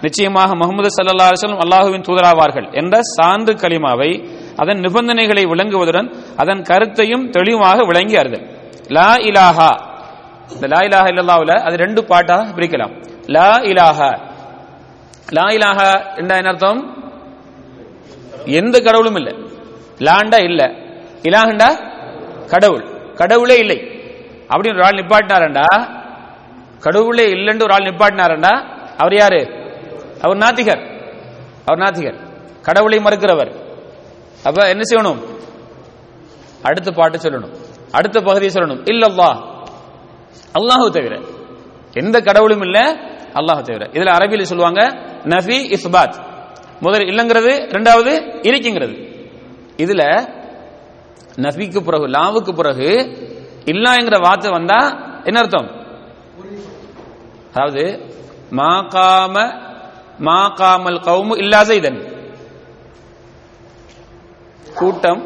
[0.00, 7.84] நிச்சயமாக முகமது சல்லா அலுவலம் அல்லாஹுவின் தூதராவார்கள் என்ற சான்று கலிமாவை அதன் நிபந்தனைகளை விளங்குவதுடன் அதன் கருத்தையும் தெளிவாக
[7.84, 8.46] விளங்கி அறிதல்
[8.88, 9.70] லா இலாஹா.
[10.52, 12.94] இந்த லா இலாஹா இல்லாவில் அது ரெண்டு பாட்டாக பிரிக்கலாம்.
[13.26, 14.18] லா இலாஹா.
[15.28, 16.80] லா இலாஹா என்ன அர்த்தம்?
[18.44, 19.34] எந்த கடவுளும் இல்லை.
[19.98, 20.74] லாண்டா இல்ல.
[21.22, 21.68] இலாகண்டா
[22.46, 22.84] கடவுள்.
[23.14, 23.95] கடவுளே இல்லை.
[24.48, 25.64] அப்படின்னு ஒரு ஆள் நிப்பாட்டினாரண்டா?
[26.80, 28.62] கடவுளே இல்லைன்னு ஒரு ஆள் நிப்பாட்டினாரண்டா?
[28.96, 29.46] அவர் யாரு?
[30.20, 31.00] அவர் நாத்திகர்.
[31.64, 32.18] அவர் நாத்திகர்.
[32.62, 33.54] கடவுளை மறுக்கிறவர்.
[34.44, 35.24] அப்ப என்ன செய்யணும்?
[36.62, 37.54] அடுத்த பாட்டு சொல்லணும்.
[37.92, 38.82] அடுத்த பகுதியை சொல்லணும்.
[38.84, 39.58] இல்லல்லா.
[40.54, 41.20] அல்லாஹு தவிர.
[41.92, 42.92] எந்த கடவுளும் இல்ல
[43.34, 43.86] அல்லாஹு தவிர.
[43.86, 44.82] இதுல அரபியில் சொல்லுவாங்க
[45.24, 46.14] நஃபி இஸ்பாத்.
[46.80, 49.14] முதல் இல்லங்கிறது ரெண்டாவது இருக்குங்கிறது.
[49.76, 50.28] இதுல
[51.36, 53.16] நஃபிக்கு பிறகு லாவுக்கு பிறகு
[53.66, 55.70] இல்லாங்கிற வார்த்தை வந்தா என்ன அர்த்தம்?
[57.54, 58.00] அதாவது
[58.50, 59.54] மா காம
[60.18, 62.14] மா காமல் கவுமு இல்லா செய்தன்
[64.74, 65.22] கூட்டம்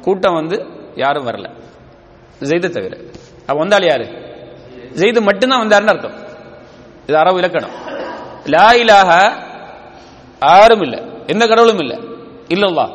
[0.00, 1.50] கூட்டம் வந்து யாரும் வரல.
[2.40, 2.96] ஜெய்த தவிர.
[3.40, 4.04] அப்ப வந்தாள் யாரு?
[4.94, 6.14] ஜெய்து மட்டும்தான் வந்தாருன்னு அர்த்தம்.
[7.06, 7.70] இது அரபு இலக்கணம்.
[8.44, 9.32] லா இலாக
[10.40, 11.02] யாரும் இல்ல.
[11.26, 11.94] எந்த கடவுளும் இல்ல.
[12.48, 12.86] இல்லல்லா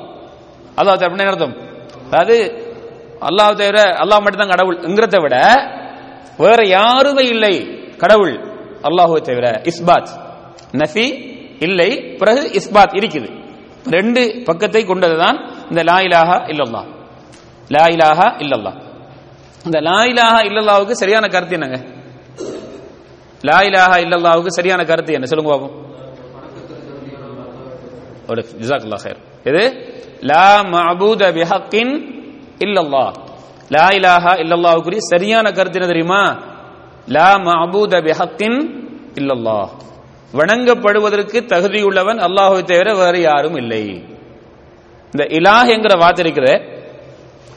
[0.77, 0.97] அல்லாஹ்.
[0.97, 1.55] அப்படின்னு அர்த்தம்?
[2.05, 2.64] அதாவது
[3.27, 5.35] அல்லாஹ் தவிர அல்லாஹ் மட்டும்தான் கடவுள்ங்கிறத விட
[6.43, 7.53] வேற யாருமே இல்லை
[8.01, 8.35] கடவுள்.
[8.87, 10.11] அல்லாஹுவை தவிர இஸ்பாத்.
[10.81, 11.05] நஃபி
[11.65, 13.29] இல்லை பிறகு இஸ்பாத் இருக்குது.
[13.95, 15.37] ரெண்டு பக்கத்தை கொண்டதுதான்
[15.71, 16.81] இந்த லா இலாஹா இல்லல்லா
[17.75, 18.73] லா இலாஹா இல்லல்லா
[19.65, 21.77] இந்த லா இலாஹா இல்லல்லாவுக்கு சரியான கருத்து என்னங்க?
[23.43, 25.27] லா இலாஹா இல்லல்லாவுக்கு சரியான கருத்து என்ன?
[25.31, 25.75] சொல்லுங்க பாப்போம்.
[28.31, 29.63] ஒரு ஜிசாக்குல்லா ஹேர் இது
[30.31, 31.93] லா மஅபூத பிஹக்கின்
[32.59, 33.05] இல்லல்லா
[33.75, 36.21] லா இலாஹா இல்லல்லாவுக்குரிய சரியான கருத்து என்ன தெரியுமா?
[37.07, 38.59] லா மஅபூத பிஹக்கின்
[39.19, 39.59] இல்லல்லா
[40.33, 43.83] வணங்கப்படுவதற்கு தகுதியுள்ளவன் அல்லாஹுவை தவிர வேறு யாரும் இல்லை.
[45.13, 46.47] இந்த இலாஹ் என்கிற வார்த்தை இருக்கிற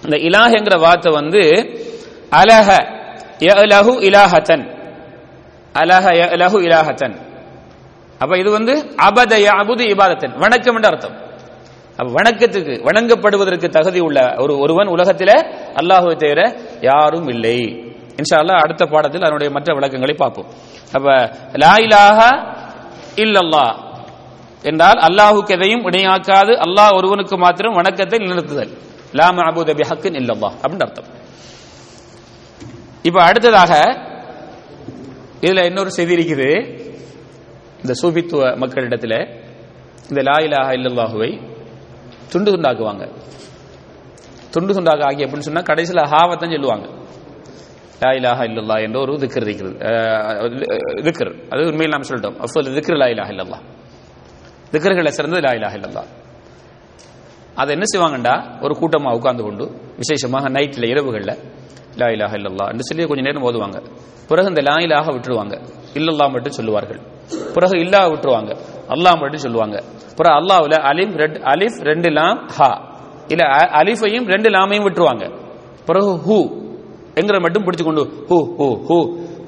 [0.05, 1.43] இந்த இலாஹ் என்கிற வார்த்தை வந்து
[2.41, 2.69] அலஹ
[3.49, 4.65] யலஹு இலாஹத்தன்.
[5.75, 7.17] அலஹ யலஹு இலாஹத்தன்.
[8.21, 8.75] அப்ப இது வந்து
[9.09, 10.35] அபத யபுது இபாதத்தன்.
[10.45, 11.17] வணக்கம் என்ற அர்த்தம்.
[11.99, 15.31] வணக்கத்துக்கு வணங்கப்படுவதற்கு தகுதி உள்ள ஒரு ஒருவன் உலகத்தில
[15.81, 16.41] அல்லாஹுவை தவிர
[16.89, 17.59] யாரும் இல்லை.
[18.21, 20.49] இன்ஷா அடுத்த பாடத்தில் அதனுடைய மற்ற விளக்கங்களை பார்ப்போம்.
[20.97, 21.07] அப்ப
[21.63, 22.31] லா இலாஹா
[23.25, 23.67] இல்லல்லா
[24.71, 28.73] என்றால் அல்லாஹுக்கு எதையும் இணையாக்காது அல்லாஹ் ஒருவனுக்கு மாத்திரம் வணக்கத்தை நிறுத்துதல்
[29.19, 31.11] லா மஅபூத பிஹக்கின் இல்லல்லா அப்படின்னு அர்த்தம்.
[33.09, 33.73] இப்ப அடுத்ததாக
[35.47, 36.51] இதுல இன்னொரு செய்தி இருக்குது.
[37.83, 39.15] இந்த சூபித்துவ மக்களிடத்துல
[40.11, 41.31] இந்த லா இலாஹ இல்லல்லாஹுவை
[42.33, 43.05] துண்டு துண்டாக்குவாங்க.
[44.55, 46.87] துண்டு துண்டாக ஆகி அப்படின்னு சொன்னா கடைசியில் ஹாவத்தான் சொல்லுவாங்க.
[48.03, 49.77] லா இலாஹா இல்லல்லா என்ற ஒரு திக்கர் இருக்கிறது
[51.07, 52.37] திக்கர் அது உண்மையில் நாம் சொல்லிட்டோம்.
[52.47, 53.59] அஃபல் திக்கர் லா இலாஹா இல்லல்லா
[54.73, 56.05] திக்கர்களை சிறந்தது லா இலாஹா இல்லல்லா
[57.61, 58.35] அதை என்ன செய்வாங்கண்டா?
[58.65, 59.65] ஒரு கூட்டமாக உட்கார்ந்து கொண்டு
[60.01, 61.35] விசேஷமாக நைட்டில் இரவுகளில்
[62.01, 63.79] லா இலாஹா இல்லல்லா என்று சொல்லி கொஞ்சம் நேரம் ஓதுவாங்க.
[64.31, 65.55] பிறகு இந்த லா இலாஹ விட்டுருவாங்க.
[65.99, 67.01] இல்லல்லா மட்டும் சொல்லுவார்கள்.
[67.57, 68.53] பிறகு இல்லா விட்டுருவாங்க.
[68.89, 69.83] அல்லாஹ் மட்டும் சொல்லுவாங்க.
[70.11, 72.97] அப்புறம் அல்லாஹ்ல அலிஃப் ரெட் அலிஃப் ரெண்டு லாம் ஹா.
[73.29, 73.45] இல்ல
[73.83, 75.25] அலிஃபையும் ரெண்டு லாமையும் விட்டுருவாங்க.
[75.87, 76.67] பிறகு ஹூ.
[77.15, 78.99] எங்கிற மட்டும் பிடிச்சு கொண்டு ஹூ ஹூ ஹூ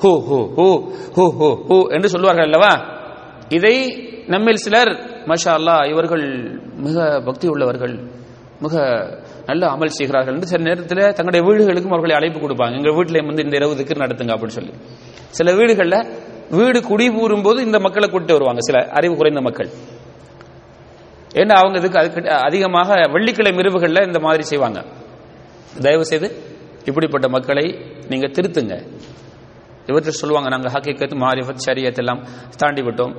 [0.01, 0.69] ஹூ ஹூ ஹூ
[1.15, 2.73] ஹூ ஹூ ஹூ என்று சொல்லுவார்கள் அல்லவா?
[3.49, 4.89] இதை நம்மில் சிலர்
[5.27, 6.25] மஷா அல்லா இவர்கள்
[6.77, 8.01] மிக பக்தி உள்ளவர்கள்
[8.61, 8.75] மிக
[9.47, 12.77] நல்ல அமல் செய்கிறார்கள் என்று சில நேரத்தில் தங்களுடைய வீடுகளுக்கும் அவர்களை அழைப்பு கொடுப்பாங்க.
[12.77, 14.73] எங்கள் வீட்டில் வந்து இந்த இரவு திக்கு நடத்துங்க அப்படின்னு சொல்லி.
[15.29, 19.71] சில வீடுகளில் வீடு குடிபூறும் போது இந்த மக்களை கூட்டிட்டு வருவாங்க சில அறிவு குறைந்த மக்கள்.
[21.41, 24.81] ஏன்னா அவங்க இதுக்கு அதுக்கு அதிகமாக வெள்ளிக்கிழமை இரவுகளில் இந்த மாதிரி செய்வாங்க.
[25.83, 26.29] தயவு செய்து
[26.85, 27.67] இப்படிப்பட்ட மக்களை
[28.09, 28.75] நீங்க திருத்துங்க.
[29.87, 32.21] இவற்றை சொல்லுவாங்க நாங்கள் ஹக்கீக்கத்து மாரிஃபத் ஷரியத் எல்லாம்
[32.57, 33.15] தாண்டி விட்டோம்.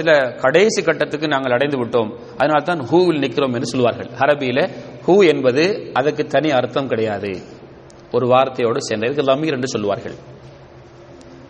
[0.00, 0.10] சில
[0.42, 2.10] கடைசி கட்டத்துக்கு நாங்கள் அடைந்து விட்டோம்.
[2.40, 4.60] அதனால தான் ஹூவில் நிற்கிறோம் என்று சொல்லுவார்கள் அரபியில
[5.06, 7.32] ஹூ என்பது அதுக்கு தனி அர்த்தம் கிடையாது.
[8.12, 10.16] ஒரு வார்த்தையோடு சேர்ந்த இதுக்கு லமீர் என்று சொல்லுவார்கள்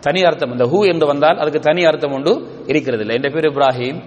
[0.05, 0.53] தனி அர்த்தம்.
[0.55, 2.33] இந்த ஹூ என்று வந்தால் அதுக்கு தனி அர்த்தம் உண்டு
[2.71, 3.99] இருக்கிறது இல்லை என் பேர் இப்ராஹிம்.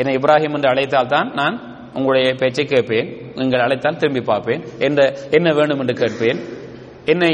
[0.00, 1.56] என்னை இப்ராஹிம் என்று அழைத்தால் தான் நான்
[1.96, 3.08] உங்களுடைய பேச்சை கேட்பேன்.
[3.38, 4.62] நீங்கள் அழைத்தால் திரும்பி பார்ப்பேன்.
[4.86, 5.00] என்ற
[5.36, 6.40] என்ன வேணும் என்று கேட்பேன்.
[7.12, 7.32] என்னை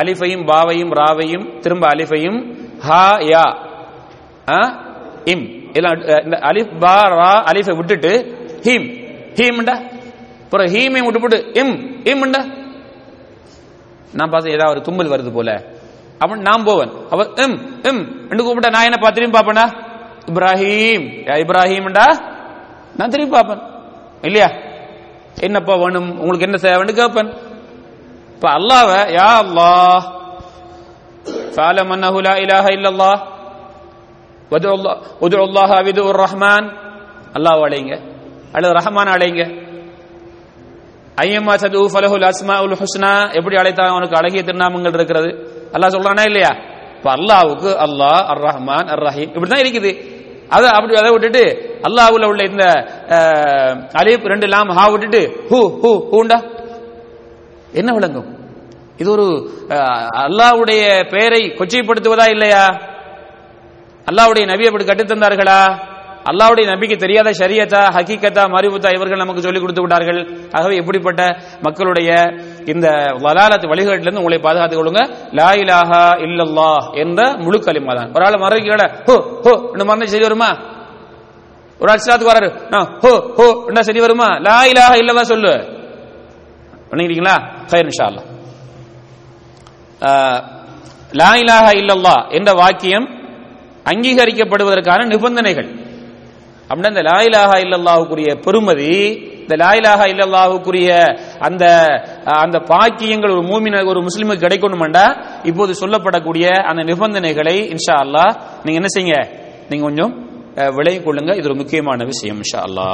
[0.00, 2.38] அலிஃபையும் பாவையும் ராவையும் திரும்ப அலிஃபையும்
[2.86, 3.46] ஹா யா
[5.32, 5.46] இம்.
[5.76, 8.12] இந்த அலிஃப் பா ரா அலிஃபை விட்டுட்டு
[8.66, 8.86] ஹீம்.
[9.38, 9.76] ஹீம்டா
[10.44, 11.76] அப்புறம் ஹீமை விட்டுவிட்டு இம்.
[12.12, 12.42] இம்டா
[14.18, 15.50] நான் பார்த்து ஏதாவது ஒரு தும்மல் வருது போல.
[16.19, 17.57] அப்படின்னு நான் போவன் அவர் இம்
[17.89, 19.65] இம் என்று கூப்பிட்டா நான் என்ன பார்த்து திரும்பி பார்ப்பேனா
[20.31, 22.05] இப்ராஹிம் யா இப்ராஹிம்டா
[22.97, 23.63] நான் திரும்பி பார்ப்பேன்
[24.23, 24.49] இல்லையா
[25.47, 27.31] என்னப்பா வேணும் உங்களுக்கு என்ன தேவைன்னு கேட்பேன்
[28.35, 30.03] இப்ப அல்லாவ யா அல்லாஹ்
[31.55, 33.15] فاعلم انه لا اله الا الله
[35.23, 36.65] உதுல்லாஹ் அவிது ரஹ்மான்
[37.37, 37.93] அல்லாஹ் அழைங்க
[38.55, 39.41] அல்லது ரஹ்மான் அழைங்க
[41.23, 45.29] ஐயம்மா சது ஃபலஹுல் அஸ்மா உல் ஹுஸ்னா எப்படி அழைத்தாலும் அவனுக்கு அழகிய திருநாமங்கள் இருக்கிறது
[45.74, 46.52] அல்லாஹ் சொல்றானா இல்லையா?
[46.96, 49.90] இப்ப அல்லாவுக்கு அல்லாஹ் அர் ரஹ்மான் அர் ரஹீம் இப்படிதான் இருக்குது.
[50.56, 51.44] அதை அப்படி அதை விட்டுட்டு
[51.88, 52.64] அல்லாஹ்வுல உள்ள இந்த
[54.00, 56.38] அலிப் ரெண்டு லாம் ஹா விட்டுட்டு ஹூ ஹூ ஹூண்டா?
[57.80, 58.28] என்ன விளங்கும்?
[59.00, 59.26] இது ஒரு
[60.24, 62.64] அல்லாவுடைய பெயரை கொச்சைப்படுத்துவதா இல்லையா?
[64.06, 65.60] அல்லாவுடைய நபி அப்படி கட்டுத்தந்தார்களா?
[66.30, 70.20] அல்லாவுடைய நபிக்கு தெரியாத ஷரியத்தா ஹக்கீக்கத்தா மறிவுத்தா இவர்கள் நமக்கு சொல்லிக் கொடுத்து விட்டார்கள்.
[70.56, 71.22] ஆகவே இப்படிப்பட்ட
[71.66, 72.10] மக்களுடைய
[72.72, 72.86] இந்த
[73.24, 75.02] வலாலத்து வழிகாட்டிலிருந்து உங்களை பாதுகாத்துக் கொள்ளுங்க.
[75.38, 76.70] லா இலாஹா இல்லல்லா
[77.02, 79.52] என்ற முழு கலிமா தான் ஒரு ஆள் மறைக்கல ஹோ ஹோ
[79.88, 80.50] மறந்து சரி வருமா?
[81.80, 82.48] ஒரு ஆள் வராரு.
[83.02, 84.28] ஹோ ஹோ என்ன சரி வருமா?
[84.48, 85.52] லா இலாஹா இல்லவா சொல்லு.
[86.90, 87.36] பண்ணிக்கிறீங்களா?
[87.72, 88.22] ஹயர் இன்ஷா அல்லா
[91.20, 93.06] லா இலாஹா இல்லல்லா என்ற வாக்கியம்
[93.90, 95.68] அங்கீகரிக்கப்படுவதற்கான நிபந்தனைகள்.
[96.68, 98.90] அப்படின்னா இந்த லா இலாஹா இல்லல்லாவுக்குரிய பெருமதி
[99.50, 100.90] இந்த லாயிலாக இல்லல்லாவுக்குரிய
[101.46, 101.64] அந்த
[102.42, 105.04] அந்த பாக்கியங்கள் ஒரு மூமின ஒரு முஸ்லிமுக்கு கிடைக்கணுமெண்டா?
[105.50, 108.24] இப்போது சொல்லப்படக்கூடிய அந்த நிபந்தனைகளை இன்ஷா அல்லா
[108.64, 109.16] நீங்க என்ன செய்யுங்க?
[109.70, 110.12] நீங்க கொஞ்சம்
[110.76, 111.32] விளைய கொள்ளுங்க.
[111.38, 112.86] இது ஒரு முக்கியமான விஷயம் இன்ஷா அல்லா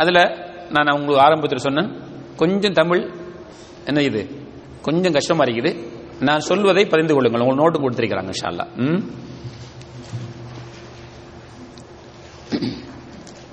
[0.00, 0.18] அதுல
[0.76, 1.92] நான் உங்களுக்கு ஆரம்பத்தில் சொன்னேன்.
[2.40, 3.04] கொஞ்சம் தமிழ்
[3.90, 4.22] என்ன இது?
[4.88, 5.72] கொஞ்சம் கஷ்டமா இருக்குது.
[6.28, 8.66] நான் சொல்வதை பதிந்து கொள்ளுங்கள் உங்களுக்கு நோட்டு கொடுத்திருக்கிறாங்க ஷால்லா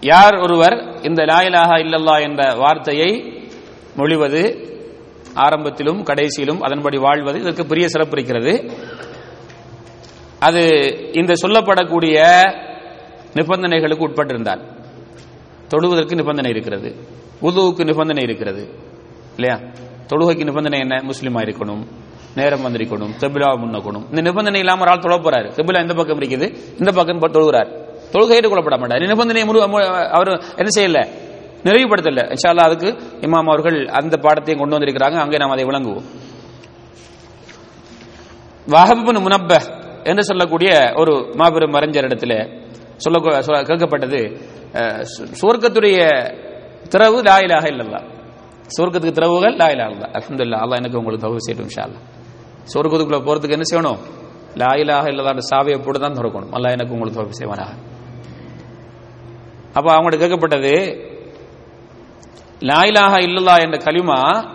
[0.03, 3.33] யார் ஒருவர் இந்த லாயிலாகா இல்லல்லா என்ற வார்த்தையை
[3.95, 4.41] மொழிவது
[5.35, 8.71] ஆரம்பத்திலும் கடைசியிலும் அதன்படி வாழ்வது இதற்கு பெரிய சிறப்பு இருக்கிறது.
[10.39, 10.61] அது
[11.13, 12.41] இந்த சொல்லப்படக்கூடிய
[13.33, 14.61] நிபந்தனைகளுக்கு உட்பட்டிருந்தால்
[15.67, 16.95] தொடுவதற்கு நிபந்தனை இருக்கிறது.
[17.41, 18.79] உதுவுக்கு நிபந்தனை இருக்கிறது.
[19.35, 19.61] இல்லையா?
[20.07, 20.95] தொழுகைக்கு நிபந்தனை என்ன?
[20.95, 21.87] முஸ்லீமா இருக்கணும்
[22.35, 24.05] நேரம் வந்திருக்கணும் தெபிலா முன்னக்கணும்.
[24.09, 25.51] இந்த நிபந்தனை இல்லாமல் ஆள் தொழ போறாரு.
[25.55, 26.57] கபிலா இந்த பக்கம் இருக்குது?
[26.79, 27.83] இந்த பக்கம் தொழுகிறார்.
[28.13, 29.60] தொழுகையிட்டு கொள்ளப்பட மாட்டார் நிபந்தனை முழு
[30.17, 31.02] அவர் என்ன செய்யல?
[31.67, 32.23] நிறைவுபடுத்தல.
[32.34, 32.89] இன்ஷால்லா அதுக்கு
[33.26, 35.17] இமாம் அவர்கள் அந்த பாடத்தையும் கொண்டு வந்திருக்கிறாங்க.
[35.23, 36.08] அங்கே நாம் அதை விளங்குவோம்.
[38.73, 39.54] வஹபின் முனப்ப
[40.10, 40.71] என்று சொல்லக்கூடிய
[41.02, 42.34] ஒரு மாபெரும் மறைஞ்சர் இடத்துல
[43.04, 43.17] சொல்ல
[43.69, 44.19] கேட்கப்பட்டது.
[45.39, 45.99] சுவர்க்கத்துடைய
[46.93, 48.02] திறவு லாயிலாக இல்லல்லா
[48.76, 51.99] சொர்க்கத்துக்கு திறவுகள் லாயிலாக இலா இல்லா அலமதுல்லா அல்லா எனக்கு உங்களுக்கு தகவல் செய்யட்டும் இன்ஷா அல்லா
[52.73, 53.99] சொர்க்கத்துக்குள்ள போறதுக்கு என்ன செய்யணும்?
[54.62, 56.52] லாயிலாக இலாக சாவியை போட்டு தான் திறக்கணும்.
[56.56, 57.73] அல்லா எனக்கு உங்களுக்கு தகவல் செய்வானாக.
[59.73, 60.73] அப்ப அவங்கள்ட்ட கேட்கப்பட்டது
[62.59, 64.47] லாயிலாக இல்லல்லா என்ற கலிமா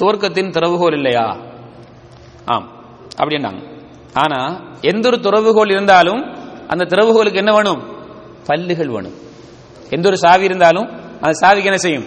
[0.00, 1.36] சுவர்க்கத்தின் திறவுகோல் இல்லையா?
[2.44, 2.84] ஆம்.
[3.18, 3.80] அப்படின்னாங்க
[4.14, 6.22] ஆனா எந்த ஒரு துறவுகோல் இருந்தாலும்
[6.68, 7.82] அந்த திறவுகோலுக்கு என்ன வேணும்?
[8.46, 9.12] பல்லுகள் வேணும்.
[9.90, 10.88] எந்த ஒரு சாவி இருந்தாலும்
[11.20, 12.04] அந்த சாவிக்கு என்ன செய்யும்?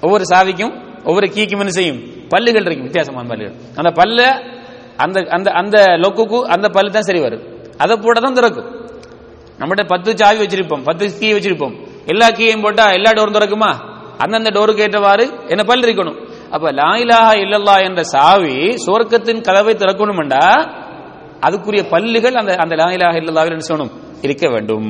[0.00, 1.96] ஒவ்வொரு சாவிக்கும் ஒவ்வொரு கீக்கும் என்ன செய்யும்?
[2.28, 2.82] பல்லுகள் இருக்கும்.
[2.82, 3.56] வித்தியாசமான பல்லுகள்.
[3.76, 4.20] அந்த பல்ல
[4.96, 7.42] அந்த அந்த அந்த லொக்குக்கு அந்த பல்லு தான் சரி வரும்.
[7.78, 8.73] அதை போட தான் திறக்கும்.
[9.58, 11.74] நம்மகிட்ட பத்து சாவி வச்சிருப்போம் பத்து கீ வச்சிருப்போம்.
[12.12, 13.70] எல்லா கீயையும் போட்டா எல்லா டோரும் திறக்குமா?
[14.22, 16.18] அந்தந்த டோருக்கு ஏற்றவாறு என்ன பல் இருக்கணும்
[16.54, 20.44] அப்ப லாயிலாக இல்லல்லா என்ற சாவி சுவர்க்கத்தின் கதவை திறக்கணும்டா
[21.46, 23.92] அதுக்குரிய பல்லுகள் அந்த அந்த லாயிலாக இல்லல்லாவில் என்ன செய்யணும்?
[24.26, 24.88] இருக்க வேண்டும்.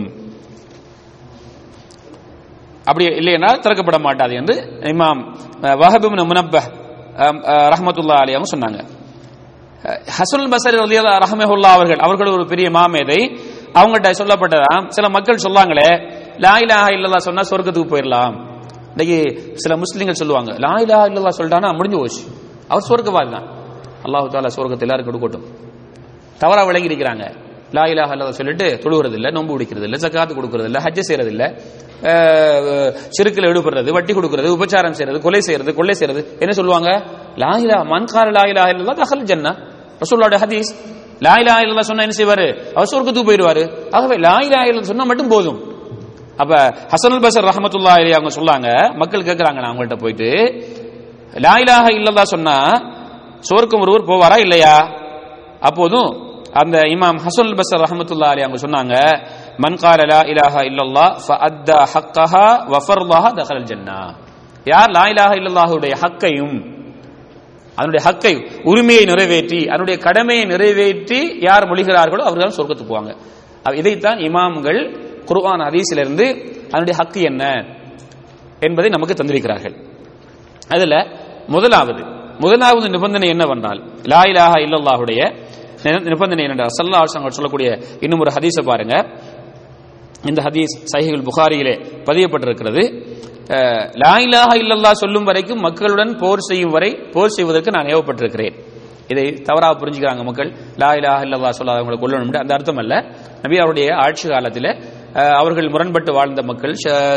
[2.88, 4.54] அப்படி இல்லைன்னா திறக்கப்பட மாட்டாது என்று
[4.92, 5.20] இமாம்
[5.82, 6.56] வஹபிம் முனப்ப
[7.74, 8.80] ரஹமத்துல்லா அலி அவங்க சொன்னாங்க.
[10.16, 10.76] ஹசுல் பசர்
[11.24, 13.20] ரஹமஹுல்லா அவர்கள் அவர்கள் ஒரு பெரிய மாமேதை
[13.78, 15.88] அவங்கள்ட்ட சொல்லப்பட்டதாம் சில மக்கள் சொல்லாங்களே
[16.44, 18.34] லாயிலாக இல்லல்லா சொன்னா சொர்க்கத்துக்கு போயிடலாம்
[18.94, 19.18] இன்னைக்கு
[19.62, 22.22] சில முஸ்லீம்கள் சொல்லுவாங்க லாயிலாக இல்லல்லா சொல்லிட்டானா முடிஞ்சு போச்சு.
[22.72, 23.46] அவர் சொர்க்கவாதி தான்.
[24.06, 25.46] அல்லாஹு தாலா சொர்க்கத்தை எல்லாரும் கொடுக்கட்டும்.
[26.42, 27.24] தவறா விளங்கி இருக்கிறாங்க
[27.76, 31.46] லாயிலாக அல்லத சொல்லிட்டு தொழுகிறது இல்லை நோம்பு பிடிக்கிறது இல்லை சக்காத்து கொடுக்கறது இல்லை ஹஜ்ஜ செய்யறது இல்லை
[33.16, 36.20] சிறுக்கில் ஈடுபடுறது வட்டி கொடுக்கறது உபச்சாரம் செய்யறது கொலை செய்யறது கொள்ளை செய்யறது.
[36.42, 36.90] என்ன சொல்லுவாங்க?
[37.42, 39.52] லாயிலா மன்கார லாயிலா இல்லா தகல் ஜன்னா
[40.02, 40.70] ரசூல்லோட ஹதீஸ்
[41.20, 42.72] லாயிலா இல்லா சொன்னா என்ன செய்வாரு?
[42.74, 43.62] அவர் சொர்க்கத்துக்கு போயிடுவாரு.
[43.92, 45.58] ஆகவே லாயிலா இல்லா சொன்னா மட்டும் போதும்.
[46.38, 46.52] அப்ப
[46.92, 48.68] ஹசனுல் பசர் ரஹமத்துல்லா அலி அவங்க சொல்லாங்க.
[48.96, 50.28] மக்கள் கேட்கறாங்க நான் அவங்கள்ட்ட போயிட்டு.
[51.40, 52.56] லாயிலாக இல்லல்லா சொன்னா
[53.40, 54.74] சோர்க்கும் ஒருவர் போவாரா இல்லையா?
[55.62, 56.10] அப்போதும்
[56.54, 58.94] அந்த இமாம் ஹசனுல் பசர் ரஹமத்துல்லா அலி அவங்க சொன்னாங்க
[59.58, 64.14] மன் கால லா இலாஹா இல்லல்லா ஃபஅத்தா ஹக்கஹா வஃபர்லஹா தஹல் ஜன்னா.
[64.66, 66.73] யார் லா இலாஹா இல்லல்லாஹுடைய ஹக்கையும்
[67.78, 68.34] அதனுடைய ஹக்கை
[68.70, 73.12] உரிமையை நிறைவேற்றி அதனுடைய கடமையை நிறைவேற்றி யார் மொழிகிறார்களோ அவர்கள் சொர்க்கத்துக்கு போவாங்க.
[73.80, 74.80] இதைத்தான் இமாம்கள்
[75.28, 76.26] குர்ஆன் ஹதீஸிலிருந்து
[76.72, 77.42] அதனுடைய ஹக்கு என்ன
[78.66, 79.74] என்பதை நமக்கு தந்திருக்கிறார்கள்.
[80.74, 80.94] அதுல
[81.54, 82.02] முதலாவது
[82.44, 83.80] முதலாவது நிபந்தனை என்னவென்றால்
[84.12, 85.20] லா இலாஹா இல்லல்லாஹுடைய
[86.12, 87.00] நிபந்தனை என்னென்றால் சல்லா
[87.36, 87.68] சொல்லக்கூடிய
[88.04, 88.94] இன்னும் ஒரு ஹதீஸை பாருங்க.
[90.30, 91.74] இந்த ஹதீஸ் சஹிகுல் புகாரியிலே
[92.08, 92.82] பதியப்பட்டிருக்கிறது.
[94.02, 98.54] லா இலாஹா இல்லல்லா சொல்லும் வரைக்கும் மக்களுடன் போர் செய்யும் வரை போர் செய்வதற்கு நான் ஏவப்பட்டிருக்கிறேன்.
[99.12, 100.50] இதை தவறாக புரிஞ்சுக்கிறாங்க மக்கள்.
[100.82, 102.94] லா இல்லல்லா சொல்லாதவங்களை கொல்லணும் அந்த அர்த்தம் அல்ல.
[103.44, 104.70] நபி அவருடைய ஆட்சி காலத்தில்
[105.40, 106.72] அவர்கள் முரண்பட்டு வாழ்ந்த மக்கள்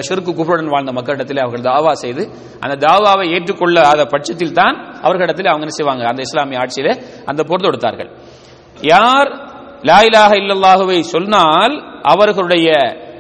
[0.08, 2.24] சிறுக்கு குப்புடன் வாழ்ந்த மக்களிடத்தில் அவர்கள் தாவா செய்து
[2.63, 6.04] அந்த தாவாவை ஏற்றுக்கொள்ளாத பட்சத்தில் தான் அவர்களிடத்தில் அவங்க என்ன செய்வாங்க?
[6.12, 6.92] அந்த இஸ்லாமிய ஆட்சியில
[7.32, 8.10] அந்த போர் தொடுத்தார்கள்.
[8.94, 9.32] யார்
[9.90, 11.76] லாயிலாக இலாஹ சொன்னால்
[12.13, 12.68] அவர்களுடைய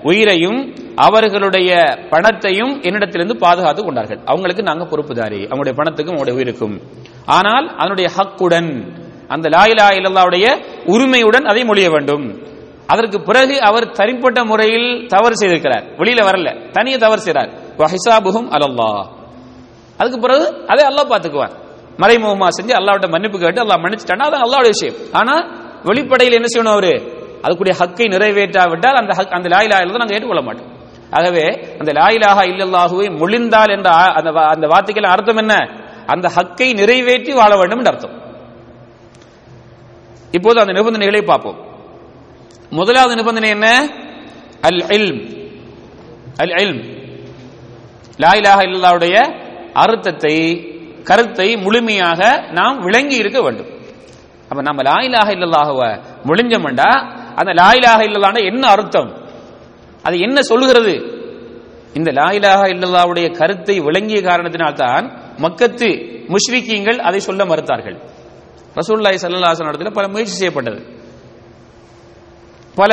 [0.09, 0.59] உயிரையும்
[0.97, 4.19] அவர்களுடைய பணத்தையும் என்னிடத்திலிருந்து பாதுகாத்து கொண்டார்கள்.
[4.25, 5.41] அவங்களுக்கு நாங்க பொறுப்புதாரி.
[5.43, 6.81] அவங்களுடைய பணத்துக்கும் அவங்களுடைய உயிருக்கும்.
[7.25, 10.45] ஆனால் அதனுடைய ஹக்குடன் அந்த லாயிலா இல்லாவுடைய
[10.85, 12.41] உரிமையுடன் அதை மொழிய வேண்டும்.
[12.87, 15.83] அதற்கு பிறகு அவர் தனிப்பட்ட முறையில் தவறு செய்திருக்கிறார்.
[15.97, 16.71] வெளியில வரல.
[16.71, 19.05] தனியே தவறு செய்கிறார் ஹிசாபுகும் அலல்லாஹ்.
[19.97, 21.51] அதுக்கு பிறகு அதை அல்லாஹ் பார்த்துக்குவார்.
[21.97, 24.95] மறைமுகமா செஞ்சு அல்லாஹ்விட்ட மன்னிப்பு கேட்டு அல்லாஹ் மன்னிச்சுட்டானா அது அல்லாவுடைய விஷயம்.
[25.11, 25.35] ஆனா
[25.83, 26.93] வெளிப்படையில் என்ன செய்யணும் அவரு?
[27.43, 30.75] அதுக்குரிய ஹக்கை நிறைவேற்றாவிட்டால் அந்த ஹக் அந்த லாயிலா தான் நாங்கள் ஏற்றுக்கொள்ள மாட்டோம்.
[31.09, 35.69] ஆகவே அந்த லாயிலாக இல்லல்லாஹுவை மொழிந்தால் என்ற அந்த வா- அந்த வார்த்தைக்கு அர்த்தம் என்ன?
[36.05, 38.21] அந்த ஹக்கை நிறைவேற்றி வாழ வேண்டும் என்று அர்த்தம்.
[40.31, 41.65] இப்போது அந்த நிபந்தனைகளை பார்ப்போம்.
[42.69, 43.89] முதலாவது நிபந்தனை என்ன?
[44.61, 45.49] அல் இல்ம்.
[46.37, 46.95] அல் இல்ம்.
[48.17, 49.33] லாயிலாக இலாஹ
[49.73, 50.67] அர்த்தத்தை
[51.03, 53.67] கருத்தை முழுமையாக நாம் விளங்கி இருக்க வேண்டும்.
[54.49, 56.91] அப்ப நம்ம லா இலாஹ இல்லல்லாஹுவ முழிஞ்சோம்டா
[57.35, 59.26] அந்த லா இலாஹ என்ன அர்த்தம்?
[60.07, 60.93] அது என்ன சொல்லுகிறது?
[61.93, 65.05] இந்த லாயிலாக இல்லல்லாவுடைய கருத்தை விளங்கிய காரணத்தினால்தான்
[65.43, 65.89] மக்கத்து
[66.33, 67.97] முஷ்ரிக்கீங்கள் அதை சொல்ல மறுத்தார்கள்.
[68.75, 70.79] ரசூல்லாய் ஸல்லல்லாஹு இடத்துல பல முயற்சி செய்யப்பட்டது.
[72.75, 72.91] பல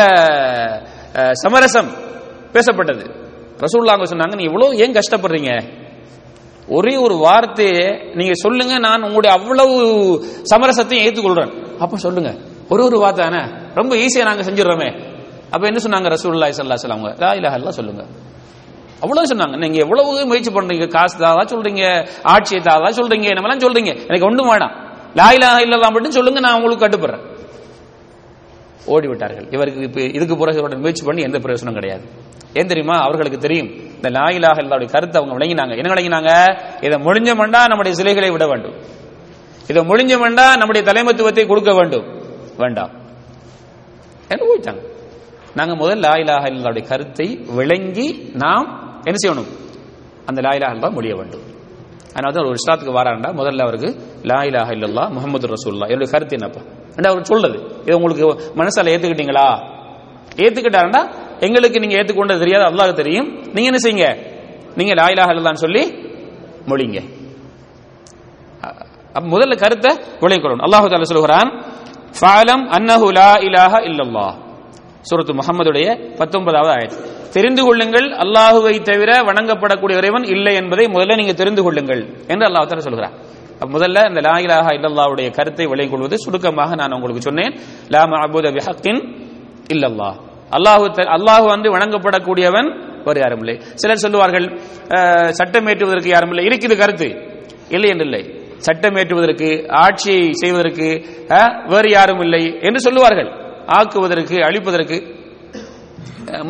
[1.43, 1.91] சமரசம்
[2.53, 3.05] பேசப்பட்டது.
[3.65, 5.53] ரசூலுல்லாஹ் சொன்னாங்க நீ இவ்வளவு ஏன் கஷ்டப்படுறீங்க?
[6.69, 9.75] ஒரே ஒரு வார்த்தையை நீங்க சொல்லுங்க நான் உங்களுடைய அவ்வளவு
[10.53, 12.31] சமரசத்தையும் ஏற்றுக்கொள்றேன் அப்ப சொல்லுங்க.
[12.69, 13.43] ஒரு ஒரு வார்த்தை தானே?
[13.75, 14.89] ரொம்ப ஈஸியா நாங்க செஞ்சிடறோமே.
[15.51, 18.05] அப்ப என்ன சொன்னாங்க ரசூலுல்லாஹி ஸல்லல்லாஹு அலைஹி லா இலாஹ சொல்லுங்க.
[19.01, 19.57] அவ்வளவு சொன்னாங்க.
[19.57, 20.89] நீங்க எவ்வளவு முயற்சி பண்றீங்க?
[20.89, 22.09] காசு தாதா சொல்றீங்க.
[22.23, 23.27] ஆட்சியை தாதா சொல்றீங்க.
[23.29, 24.07] என்னமெல்லாம் சொல்றீங்க.
[24.07, 24.73] எனக்கு ஒண்ணும் வேணாம்.
[25.15, 27.33] லா இலஹா இல்லல்லா மட்டும் சொல்லுங்க நான் உங்களுக்கு கட்டுப்படுறேன்.
[28.87, 29.47] ஓடி விட்டார்கள்.
[29.51, 32.03] இவருக்கு இப்போ இதுக்கு பிறகு முயற்சி பண்ணி எந்த பிரயோசனம் கிடையாது.
[32.55, 32.99] ஏன் தெரியுமா?
[33.01, 33.69] அவர்களுக்கு தெரியும்.
[33.95, 35.77] இந்த லாயிலாக இல்லாவுடைய கருத்தை அவங்க விளங்கினாங்க.
[35.77, 36.57] என்ன விளங்கினாங்க?
[36.85, 38.75] இதை முடிஞ்சமெண்டா நம்முடைய சிலைகளை விட வேண்டும்.
[39.69, 42.05] இதை முடிஞ்சமெண்டா நம்முடைய தலைமத்துவத்தை கொடுக்க வேண்டும்.
[42.57, 42.91] வேண்டாம்.
[44.29, 44.93] என்ன போயிட்டாங்க
[45.59, 47.27] நாங்கள் முதல் லாயிலாக இல்லாவுடைய கருத்தை
[47.59, 48.07] விளங்கி
[48.43, 48.69] நாம்
[49.09, 49.51] என்ன செய்யணும்?
[50.29, 51.45] அந்த லாயிலாக இல்லா முடிய வேண்டும்.
[52.15, 53.89] அதனால தான் ஒரு இஸ்லாத்துக்கு வாராண்டா முதல்ல அவருக்கு
[54.31, 56.63] லாயிலாக இல்லல்லா முகமது ரசூல்லா என்னுடைய கருத்து என்னப்பா?
[56.97, 57.59] என்ன அவர் சொல்றது.
[57.87, 58.25] இது உங்களுக்கு
[58.61, 59.47] மனசால ஏத்துக்கிட்டீங்களா?
[60.45, 61.03] ஏத்துக்கிட்டாருண்டா
[61.47, 63.29] எங்களுக்கு நீங்க ஏத்துக்கொண்டது தெரியாது அல்லாஹ் தெரியும்.
[63.55, 64.09] நீங்க என்ன செய்யுங்க?
[64.79, 65.83] நீங்க லாயிலாக இல்லான்னு சொல்லி
[66.71, 67.01] மொழிங்க.
[69.33, 69.91] முதல்ல கருத்தை
[70.23, 71.51] விளைக்கொள்ளணும் அல்லாஹு சொல்லுகிறான்
[72.21, 73.31] فاعلم ஃபாலம் அன்னஹு லா
[73.89, 74.31] الا الله
[75.09, 75.87] சூரத்து முகமதுடைய
[76.21, 76.97] பத்தொன்பதாவது ஆயத்.
[77.35, 82.83] தெரிந்து கொள்ளுங்கள் அல்லாஹுவை தவிர வணங்கப்படக்கூடிய இறைவன் இல்லை என்பதை முதல்ல நீங்க தெரிந்து கொள்ளுங்கள் என்று அல்லாஹ் தர
[82.89, 83.17] சொல்கிறார்
[83.75, 87.53] முதல்ல இந்த லா இலாஹா இல்லல்லாஹ்வுடைய கருத்தை விளை கொள்வது சுருக்கமாக நான் உங்களுக்கு சொன்னேன்.
[87.95, 89.01] லா மஹபூத பிஹக்கின்
[89.75, 90.11] இல்லல்லா.
[90.57, 90.85] அல்லாஹு
[91.17, 92.69] அல்லாஹு வந்து வணங்கப்படக்கூடியவன்
[93.07, 93.57] வேறு யாரும் இல்லை.
[93.81, 94.47] சிலர் சொல்லுவார்கள்
[95.39, 96.45] சட்டம் ஏற்றுவதற்கு யாரும் இல்லை.
[96.49, 97.09] இருக்குது கருத்து.
[97.75, 98.23] இல்லை என்று இல்லை.
[98.67, 99.49] சட்டம் ஏற்றுவதற்கு
[99.85, 100.89] ஆட்சியை செய்வதற்கு
[101.73, 103.31] வேறு யாரும் இல்லை என்று சொல்லுவார்கள்.
[103.79, 104.97] ஆக்குவதற்கு அழிப்பதற்கு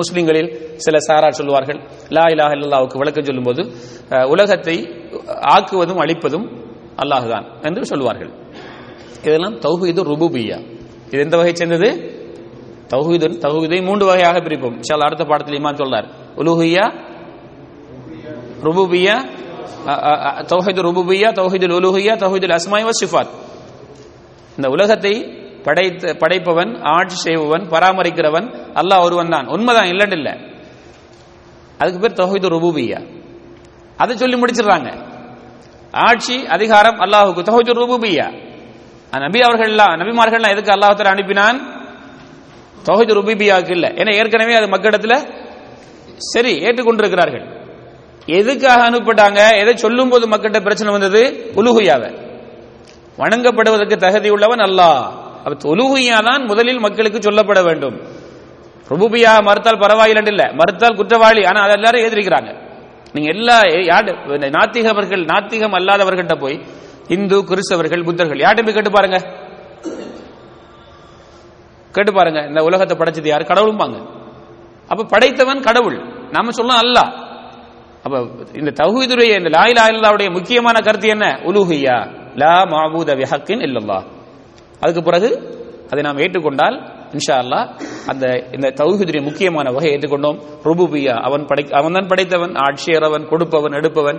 [0.00, 0.50] முஸ்லிம்களில்
[0.84, 1.78] சில சாரார் சொல்லுவார்கள்.
[2.16, 3.62] லா இலாஹ இல்லாவுக்கு விளக்கம் சொல்லும்போது
[4.34, 4.76] உலகத்தை
[5.56, 6.46] ஆக்குவதும் அழிப்பதும்
[7.02, 8.32] அல்லாஹுதான் என்று சொல்லுவார்கள்.
[9.26, 10.58] இதெல்லாம் தௌஹீது ருபூபியா.
[11.10, 11.88] இது எந்த வகை சேர்ந்தது?
[12.92, 14.76] தௌஹீது தௌஹீதை மூன்று வகையாக பிரிப்போம்.
[14.80, 16.08] இன்ஷா அடுத்த பாடத்தில் இமான் சொல்றார்.
[16.40, 16.84] உலுஹியா
[18.66, 19.16] ருபுபியா
[20.50, 23.32] தௌஹீது ருபுபியா தௌஹீதுல் உலுஹியா தௌஹீதுல் அஸ்மாய் வஸ் சிஃபாத்
[24.58, 25.14] இந்த உலகத்தை
[25.66, 28.46] படைத்த படைப்பவன் ஆட்சி செய்பவன் பராமரிக்கிறவன்
[28.80, 29.46] அல்லாஹ் ஒருவன் தான்.
[29.54, 30.34] உண்மைதான் இல்லைன்னு இல்லை
[31.78, 33.00] அதுக்கு பேர் தொகைது ருபூபியா
[33.96, 34.90] அதை சொல்லி முடிச்சிடுறாங்க.
[35.92, 37.42] ஆட்சி அதிகாரம் அல்லாஹுக்கு.
[37.42, 38.26] தொகைது ருபூபியா
[39.24, 41.58] நபி அவர்கள்லாம் நபிமார்கள்லாம் எதுக்கு அல்லாஹத்தில் அனுப்பினான்?
[42.82, 43.90] தொகைது ருபூபியாவுக்கு இல்லை.
[44.00, 45.18] ஏன்னா ஏற்கனவே அது மக்களிடத்தில்
[46.32, 47.44] சரி ஏற்றுக்கொண்டிருக்கிறார்கள்.
[48.38, 51.22] எதுக்காக அனுப்பிட்டாங்க எதை சொல்லும் போது மக்கள்கிட்ட பிரச்சனை வந்தது?
[51.56, 52.10] உலுகுயாவை
[53.20, 55.02] வணங்கப்படுவதற்கு தகுதி உள்ளவன் அல்லாஹ்.
[55.44, 57.96] அப்ப உலுகுயா தான் முதலில் மக்களுக்கு சொல்லப்பட வேண்டும்.
[58.88, 60.52] ருபுபியா மறுத்தால் பரவாயில்லை இல்ல.
[60.52, 61.44] மறுத்தால் குற்றவாளி.
[61.44, 62.62] ஆனா அதை எல்லாரும் எழுதிருக்கிறாங்க
[63.12, 66.60] நீங்க எல்லா யாரு நாத்திகவர்கள் நாத்திகம் அல்லாதவர்கள்ட்ட போய்
[67.08, 69.18] இந்து கிறிஸ்தவர்கள் புத்தர்கள் யார்கிட்ட போய் கேட்டு பாருங்க?
[71.92, 72.46] கேட்டு பாருங்க.
[72.46, 73.42] இந்த உலகத்தை படைச்சது யார்?
[73.42, 74.08] கடவுளும்பாங்க.
[74.88, 76.04] அப்ப படைத்தவன் கடவுள்.
[76.30, 77.10] நாம சொல்லலாம் அல்லாஹ்.
[78.04, 78.20] அப்ப
[78.54, 81.40] இந்த தௌஹீதுடைய இந்த லா இலாஹ முக்கியமான கருத்து என்ன?
[81.44, 82.10] உலுஹியா.
[82.34, 84.02] லா மாபூத விஹக்கின் இல்லல்லா
[84.84, 85.30] அதுக்கு பிறகு
[85.90, 86.76] அதை நாம் ஏற்றுக்கொண்டால்
[87.16, 87.66] இன்ஷா அல்லாஹ்
[88.10, 88.24] அந்த
[88.56, 90.38] இந்த தௌஹீதுடைய முக்கியமான வகை ஏற்றுக்கொண்டோம்.
[90.66, 94.18] ருபுபியா அவன் படை அவன் தான் படைத்தவன் ஆட்சியரவன் கொடுப்பவன் எடுப்பவன்.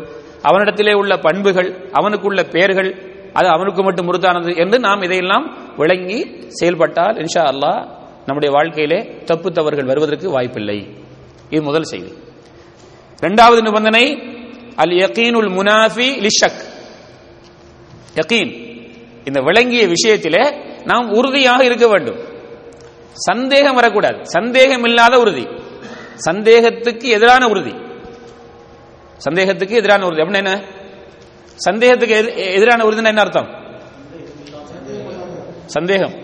[0.49, 2.89] அவனிடத்திலே உள்ள பண்புகள் அவனுக்குள்ள பெயர்கள்
[3.33, 5.45] அது அவனுக்கு மட்டும் முருத்தானது என்று நாம் இதையெல்லாம்
[5.77, 6.19] விளங்கி
[6.59, 7.81] செயல்பட்டால் இன்ஷா அல்லாஹ்
[8.27, 8.99] நம்முடைய வாழ்க்கையிலே
[9.29, 10.77] தப்பு தவறுகள் வருவதற்கு வாய்ப்பில்லை.
[11.49, 12.11] இது முதல் செய்தி.
[13.21, 14.05] இரண்டாவது நிபந்தனை
[14.83, 16.61] அல் யகீனுல் முனாஃபி லிஷக்.
[18.19, 18.53] யகீன்.
[19.25, 20.43] இந்த விளங்கிய விஷயத்திலே
[20.83, 22.19] நாம் உறுதியாக இருக்க வேண்டும்.
[23.29, 24.19] சந்தேகம் வரக்கூடாது.
[24.25, 25.45] சந்தேகம் இல்லாத உறுதி.
[26.29, 27.73] சந்தேகத்துக்கு எதிரான உறுதி.
[29.17, 30.21] சந்தேகத்துக்கு எதிரான உறுதி.
[30.21, 30.63] அப்படின்னா என்ன?
[31.55, 33.49] சந்தேகத்துக்கு எதிரான உறுதினா என்ன அர்த்தம்?
[35.65, 36.15] சந்தேகம்.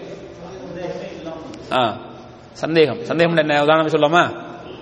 [1.71, 1.81] ஆ
[2.53, 2.99] சந்தேகம்.
[3.03, 3.61] சந்தேகம் என்ன?
[3.63, 4.23] உதாரணம் சொல்லாமா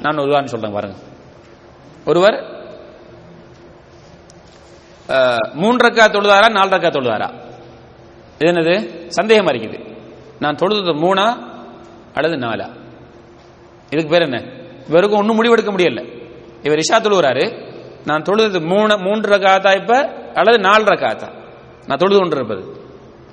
[0.02, 0.98] நான் ஒரு உதாரணம் சொல்றேன் பாருங்க.
[2.06, 2.38] ஒருவர்
[5.54, 7.30] மூன்று ரக்கா தொழுதாரா நாலு ரக்கா தொழுதாரா?
[8.40, 9.08] இது என்னது?
[9.08, 9.98] சந்தேகம் அறிக்குது
[10.40, 11.48] நான் தொழுது மூணா
[12.14, 12.70] அல்லது நாலா?
[13.90, 14.44] இதுக்கு பேர் என்ன?
[14.88, 16.28] இவருக்கும் ஒன்றும் முடிவெடுக்க முடியல.
[16.64, 17.72] இவர் இஷா தொழுகிறாரு.
[18.06, 19.98] நான் தொழுது மூணு மூன்று ரக்காத்தா இப்ப
[20.34, 21.34] அல்லது நாலு ரக்காத்தா?
[21.86, 22.82] நான் தொழுது கொண்டு இருப்பது.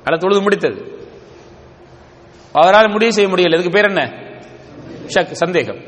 [0.05, 1.07] அல்லது தொழுது முடித்தது.
[2.53, 3.53] அவரால் முடிவு செய்ய முடியல.
[3.53, 4.13] இதுக்கு பேர் என்ன?
[5.15, 5.79] ஷக் சந்தேகம்.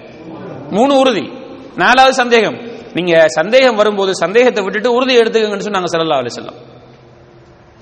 [0.70, 1.32] மூணு உறுதி.
[1.76, 2.71] நாலாவது சந்தேகம்.
[2.94, 6.58] நீங்க சந்தேகம் வரும்போது சந்தேகத்தை விட்டுட்டு உறுதி எடுத்துக்கங்கன்னு சொன்னாங்க சல்லா அலைஹி வஸல்லம்.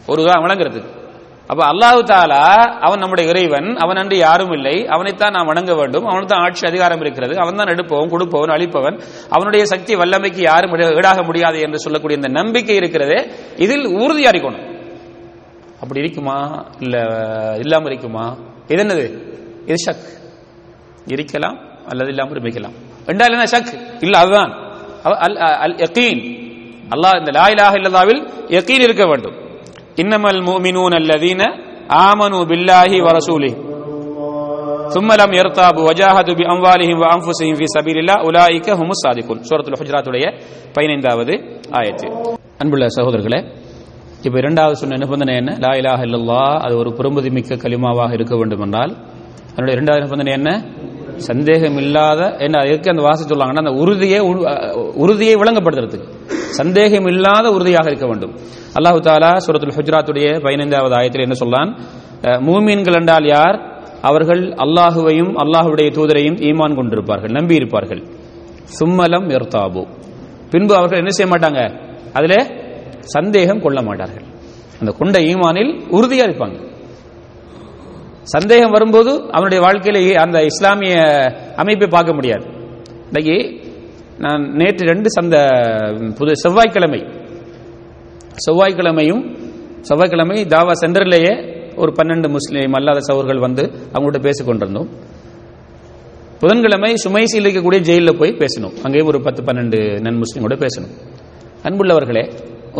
[0.07, 0.99] ஒரு உதாரணம் வழங்குறதுக்கு.
[1.47, 2.43] அப்ப அல்லாஹு தாலா
[2.81, 4.87] அவன் நம்முடைய இறைவன் அவன் அன்று யாரும் இல்லை.
[4.89, 6.05] அவனைத்தான் நாம் வணங்க வேண்டும்.
[6.05, 7.39] அவனுக்கு தான் ஆட்சி அதிகாரம் இருக்கிறது.
[7.39, 9.01] அவன் தான் எடுப்பவன் கொடுப்பவன் அழிப்பவன்.
[9.31, 14.67] அவனுடைய சக்தி வல்லமைக்கு யாரும் ஈடாக முடியாது என்று சொல்லக்கூடிய இந்த நம்பிக்கை இருக்கிறதே இதில் உறுதியா இருக்கணும்
[15.83, 16.65] அப்படி இருக்குமா?
[16.81, 16.97] இல்ல
[17.59, 18.37] இல்லாம இருக்குமா?
[18.69, 19.07] இது என்னது?
[19.67, 20.09] இது ஷக்.
[21.07, 21.59] இருக்கலாம்
[21.89, 22.73] அல்லது இல்லாமல் இருக்கலாம்.
[23.07, 23.45] ரெண்டாவது என்ன?
[23.45, 23.81] ஷக்.
[24.01, 24.60] இல்ல அதுதான்.
[25.26, 26.22] அல் அல் யகீன்
[26.94, 28.22] அல்லாஹ் இந்த லா இலாஹ இல்லல்லாவில்
[28.58, 29.36] யகீன் இருக்க வேண்டும்
[30.04, 31.42] இன்னமல் முஃமினூன அல்லதீன
[32.06, 33.56] ஆமனு பில்லாஹி வ ரசூலிஹி
[34.96, 40.26] ثم لم يرتابوا وجاهدوا بأموالهم وأنفسهم في سبيل الله أولئك هم الصادقون சூரத்துல் ஹுஜராத் உடைய
[40.76, 41.34] 15வது
[41.80, 42.08] ஆயத்து
[42.62, 43.40] அன்புள்ள சகோதரர்களே
[44.28, 48.64] இப்ப இரண்டாவது சொன்ன நிபந்தனை என்ன லா இலாஹ இல்லல்லாஹ் அது ஒரு பெரும்பதி மிக்க கலிமாவாக இருக்க வேண்டும்
[48.66, 48.92] என்றால்
[49.54, 50.50] அதனுடைய இரண்டாவது நிபந்தனை என்ன
[51.29, 54.21] சந்தேகம் இல்லாத என்ன எதுக்கு அந்த வாசி சொல்லாங்கன்னா அந்த உறுதியை
[55.05, 56.09] உறுதியை விளங்கப்படுத்துறதுக்கு.
[56.61, 58.33] சந்தேகம் இல்லாத உறுதியாக இருக்க வேண்டும்.
[58.79, 61.71] அல்லாஹு தாலா சூரத்துல் ஹுஜராத்துடைய பதினைந்தாவது ஆயத்தில் என்ன சொல்லான்?
[62.49, 63.59] மூமீன்கள் என்றால் யார்?
[64.09, 68.03] அவர்கள் அல்லாஹுவையும் அல்லாஹுடைய தூதரையும் ஈமான் கொண்டிருப்பார்கள் நம்பி இருப்பார்கள்
[68.79, 69.83] சும்மலம் எர்தாபு.
[70.53, 71.61] பின்பு அவர்கள் என்ன செய்ய மாட்டாங்க?
[72.19, 72.41] அதிலே
[73.15, 74.27] சந்தேகம் கொள்ள மாட்டார்கள்.
[74.81, 76.57] அந்த கொண்ட ஈமானில் உறுதியா இருப்பாங்க.
[78.35, 80.95] சந்தேகம் வரும்போது அவனுடைய வாழ்க்கையில் அந்த இஸ்லாமிய
[81.63, 82.45] அமைப்பை பார்க்க முடியாது.
[83.09, 83.37] இன்னைக்கு
[84.25, 85.37] நான் நேற்று ரெண்டு சந்த
[86.19, 87.01] புது செவ்வாய்க்கிழமை
[88.47, 89.23] செவ்வாய்க்கிழமையும்
[89.89, 91.33] செவ்வாய்க்கிழமை தாவா சென்டர்லேயே
[91.77, 93.63] ஒரு பன்னெண்டு முஸ்லீம் அல்லாத சவர்கள் வந்து
[93.93, 94.91] அவங்கள்ட்ட பேசிக்கொண்டிருந்தோம்
[96.43, 100.95] புதன்கிழமை சுமைசியில் இருக்கக்கூடிய ஜெயிலில் போய் பேசணும் அங்கேயும் ஒரு பத்து பன்னெண்டு நன் முஸ்லீமோட பேசணும்
[101.69, 102.25] அன்புள்ளவர்களே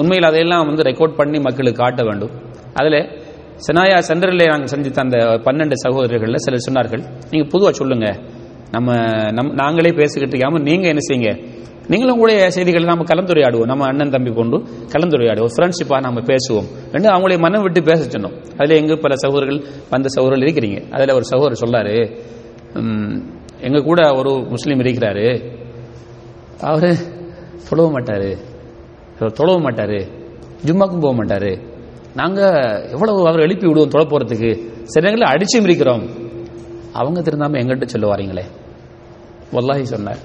[0.01, 2.33] உண்மையில் அதையெல்லாம் வந்து ரெக்கார்ட் பண்ணி மக்களுக்கு காட்ட வேண்டும்.
[2.75, 3.01] அதில்
[3.67, 8.07] செனாயா சென்டரில் நாங்கள் சந்தித்த அந்த பன்னெண்டு சகோதரர்களில் சிலர் சொன்னார்கள் நீங்கள் பொதுவாக சொல்லுங்க.
[8.71, 8.91] நம்ம
[9.33, 11.31] நம் நாங்களே பேசிக்கிட்டு இருக்காமல் நீங்கள் என்ன செய்யுங்க?
[11.89, 13.65] நீங்களும் உங்களுடைய செய்திகளை நம்ம கலந்துரையாடுவோம்.
[13.65, 14.57] நம்ம அண்ணன் தம்பி கொண்டு
[14.93, 15.53] கலந்துரையாடுவோம்.
[15.57, 16.69] ஃப்ரெண்ட்ஷிப்பாக நம்ம பேசுவோம்.
[16.93, 18.37] ரெண்டு அவங்களுடைய மனம் விட்டு பேச சொன்னோம்.
[18.59, 20.91] அதில் எங்க பல சகோதரர்கள் வந்த சகோதரர்கள் இருக்கிறீங்க.
[20.91, 21.97] அதில் ஒரு சகோதரர் சொல்லாரு
[23.61, 25.27] எங்கள் கூட ஒரு முஸ்லீம் இருக்கிறாரு.
[26.61, 26.89] அவர்
[27.69, 28.31] தொழவ மாட்டார்.
[29.19, 29.99] அவர் தொழவ மாட்டார்.
[30.67, 31.51] ஜும்மாக்கும் போக மாட்டார்.
[32.15, 32.41] நாங்க
[32.91, 34.51] எவ்வளவு அவர் எழுப்பி விடுவோம் தொலை போறதுக்கு?
[34.83, 36.09] சில நேரங்களில் அடிச்சும் இருக்கிறோம்
[36.93, 38.43] அவங்க திருந்தாம எங்கிட்ட சொல்லுவாரீங்களே.
[39.53, 40.17] வல்லாஹி சொன்னார்.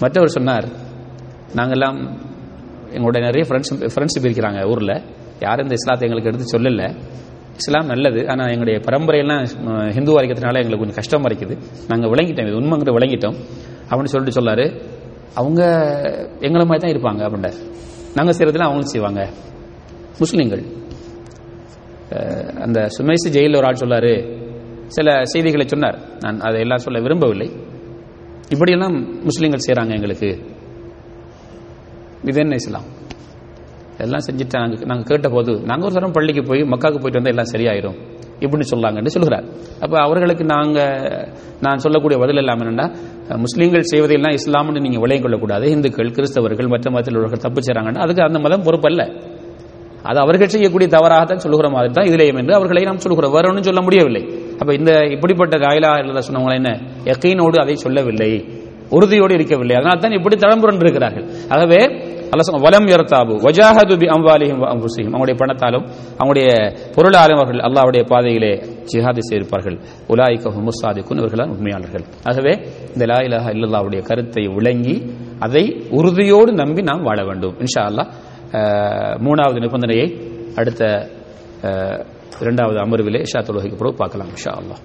[0.00, 0.68] மற்றவர் சொன்னார்
[1.54, 2.18] நாங்கெல்லாம்
[2.90, 5.02] எங்களுடைய நிறைய ஃப்ரெண்ட்ஸ் ஃப்ரெண்ட்ஷிப் இருக்கிறாங்க ஊரில்.
[5.40, 6.96] யாரும் இந்த இஸ்லாத்தை எங்களுக்கு எடுத்து சொல்லல.
[7.54, 8.28] இஸ்லாம் நல்லது.
[8.28, 11.58] ஆனால் எங்களுடைய பரம்பரையெல்லாம் ஹிந்து வரைக்கிறதுனால இருக்கிறதுனால எங்களுக்கு கொஞ்சம் கஷ்டமாக இருக்குது.
[11.88, 12.46] நாங்கள் விளங்கிட்டோம்.
[12.48, 13.36] இது உண்மைங்கிற விளங்கிட்டோம்.
[13.88, 14.82] அப்படின்னு சொல்லிட்டு சொல்லாரு.
[15.34, 15.62] அவங்க
[16.40, 17.52] எங்களை மாதிரி தான் இருப்பாங்க அப்படின்ட்டு
[18.14, 19.28] நாங்கள் செய்கிறதுல அவங்களும் செய்வாங்க.
[20.20, 20.64] முஸ்லீம்கள்.
[22.64, 24.12] அந்த சுமேசி ஜெயிலில் ஒரு ஆள் சொல்லாரு.
[24.96, 25.98] சில செய்திகளை சொன்னார்.
[26.20, 27.48] நான் அதை எல்லாம் சொல்ல விரும்பவில்லை.
[28.54, 28.96] இப்படியெல்லாம்
[29.28, 30.30] முஸ்லீம்கள் செய்கிறாங்க எங்களுக்கு.
[32.30, 32.86] இது என்ன இஸ்லாம்?
[34.04, 37.52] எல்லாம் செஞ்சுட்டு நாங்கள் நாங்கள் கேட்ட போது நாங்கள் ஒரு தரம் பள்ளிக்கு போய் மக்காவுக்கு போயிட்டு வந்தால் எல்லாம்
[37.54, 37.96] சரியாயிரும்.
[38.44, 39.46] இப்படின்னு சொல்லாங்கன்னு சொல்கிறார்.
[39.84, 41.28] அப்போ அவர்களுக்கு நாங்கள்
[41.64, 42.86] நான் சொல்லக்கூடிய பதில் எல்லாம் என்னென்னா
[43.44, 45.66] முஸ்லீம்கள் செய்வதையெல்லாம் இஸ்லாம்னு நீங்கள் விளைய கொள்ளக்கூடாது.
[45.76, 49.04] இந்துக்கள் கிறிஸ்தவர்கள் மற்ற மதத்தில் உள்ளவர்கள் தப்பு செய்கிறாங்கன்னா அதுக்கு அந்த மதம் பொறுப்பல்ல.
[50.08, 53.34] அது அவர்கள் செய்யக்கூடிய தவறாகத்தான் சொல்லுகிற மாதிரி தான் இதிலேயும் என்று அவர்களை நாம் சொல்லுகிறோம்.
[53.36, 54.22] வேற சொல்ல முடியவில்லை.
[54.60, 56.70] அப்ப இந்த இப்படிப்பட்ட காயிலா எழுத சொன்னவங்க என்ன?
[57.12, 58.32] எக்கையினோடு அதை சொல்லவில்லை.
[58.96, 59.74] உறுதியோடு இருக்கவில்லை.
[59.78, 61.80] அதனால் தான் இப்படி தளம்புரன் இருக்கிறார்கள் ஆகவே
[62.32, 65.84] அல்ல வலம் யர்தாபு வஜாஹது பி அம்வாலிஹிம் அவங்களுடைய பணத்தாலும்
[66.18, 66.48] அவங்களுடைய
[66.94, 68.50] பொருளாலும் அவர்கள் அல்லாஹ்வுடைய பாதையிலே
[68.90, 69.76] ஜிஹாதி செய்திருப்பார்கள்.
[70.12, 70.82] உலாய்க ஹுமுஸ்
[71.20, 72.04] இவர்களால் உண்மையாளர்கள்.
[72.30, 72.52] ஆகவே
[72.94, 74.96] இந்த லா இலாஹா இல்லல்லாஹ்வுடைய கருத்தை விளங்கி
[75.46, 75.64] அதை
[75.98, 77.54] உறுதியோடு நம்பி நாம் வாழ வேண்டும்.
[77.64, 78.08] இன்ஷா அல்லாஹ்
[79.26, 80.06] மூணாவது நிபந்தனையை
[80.54, 81.10] அடுத்த
[82.40, 84.82] இரண்டாவது அமர்விலே ஷா தொழுகைக்கு பிறகு பார்க்கலாம் இன்ஷா அல்லாஹ்.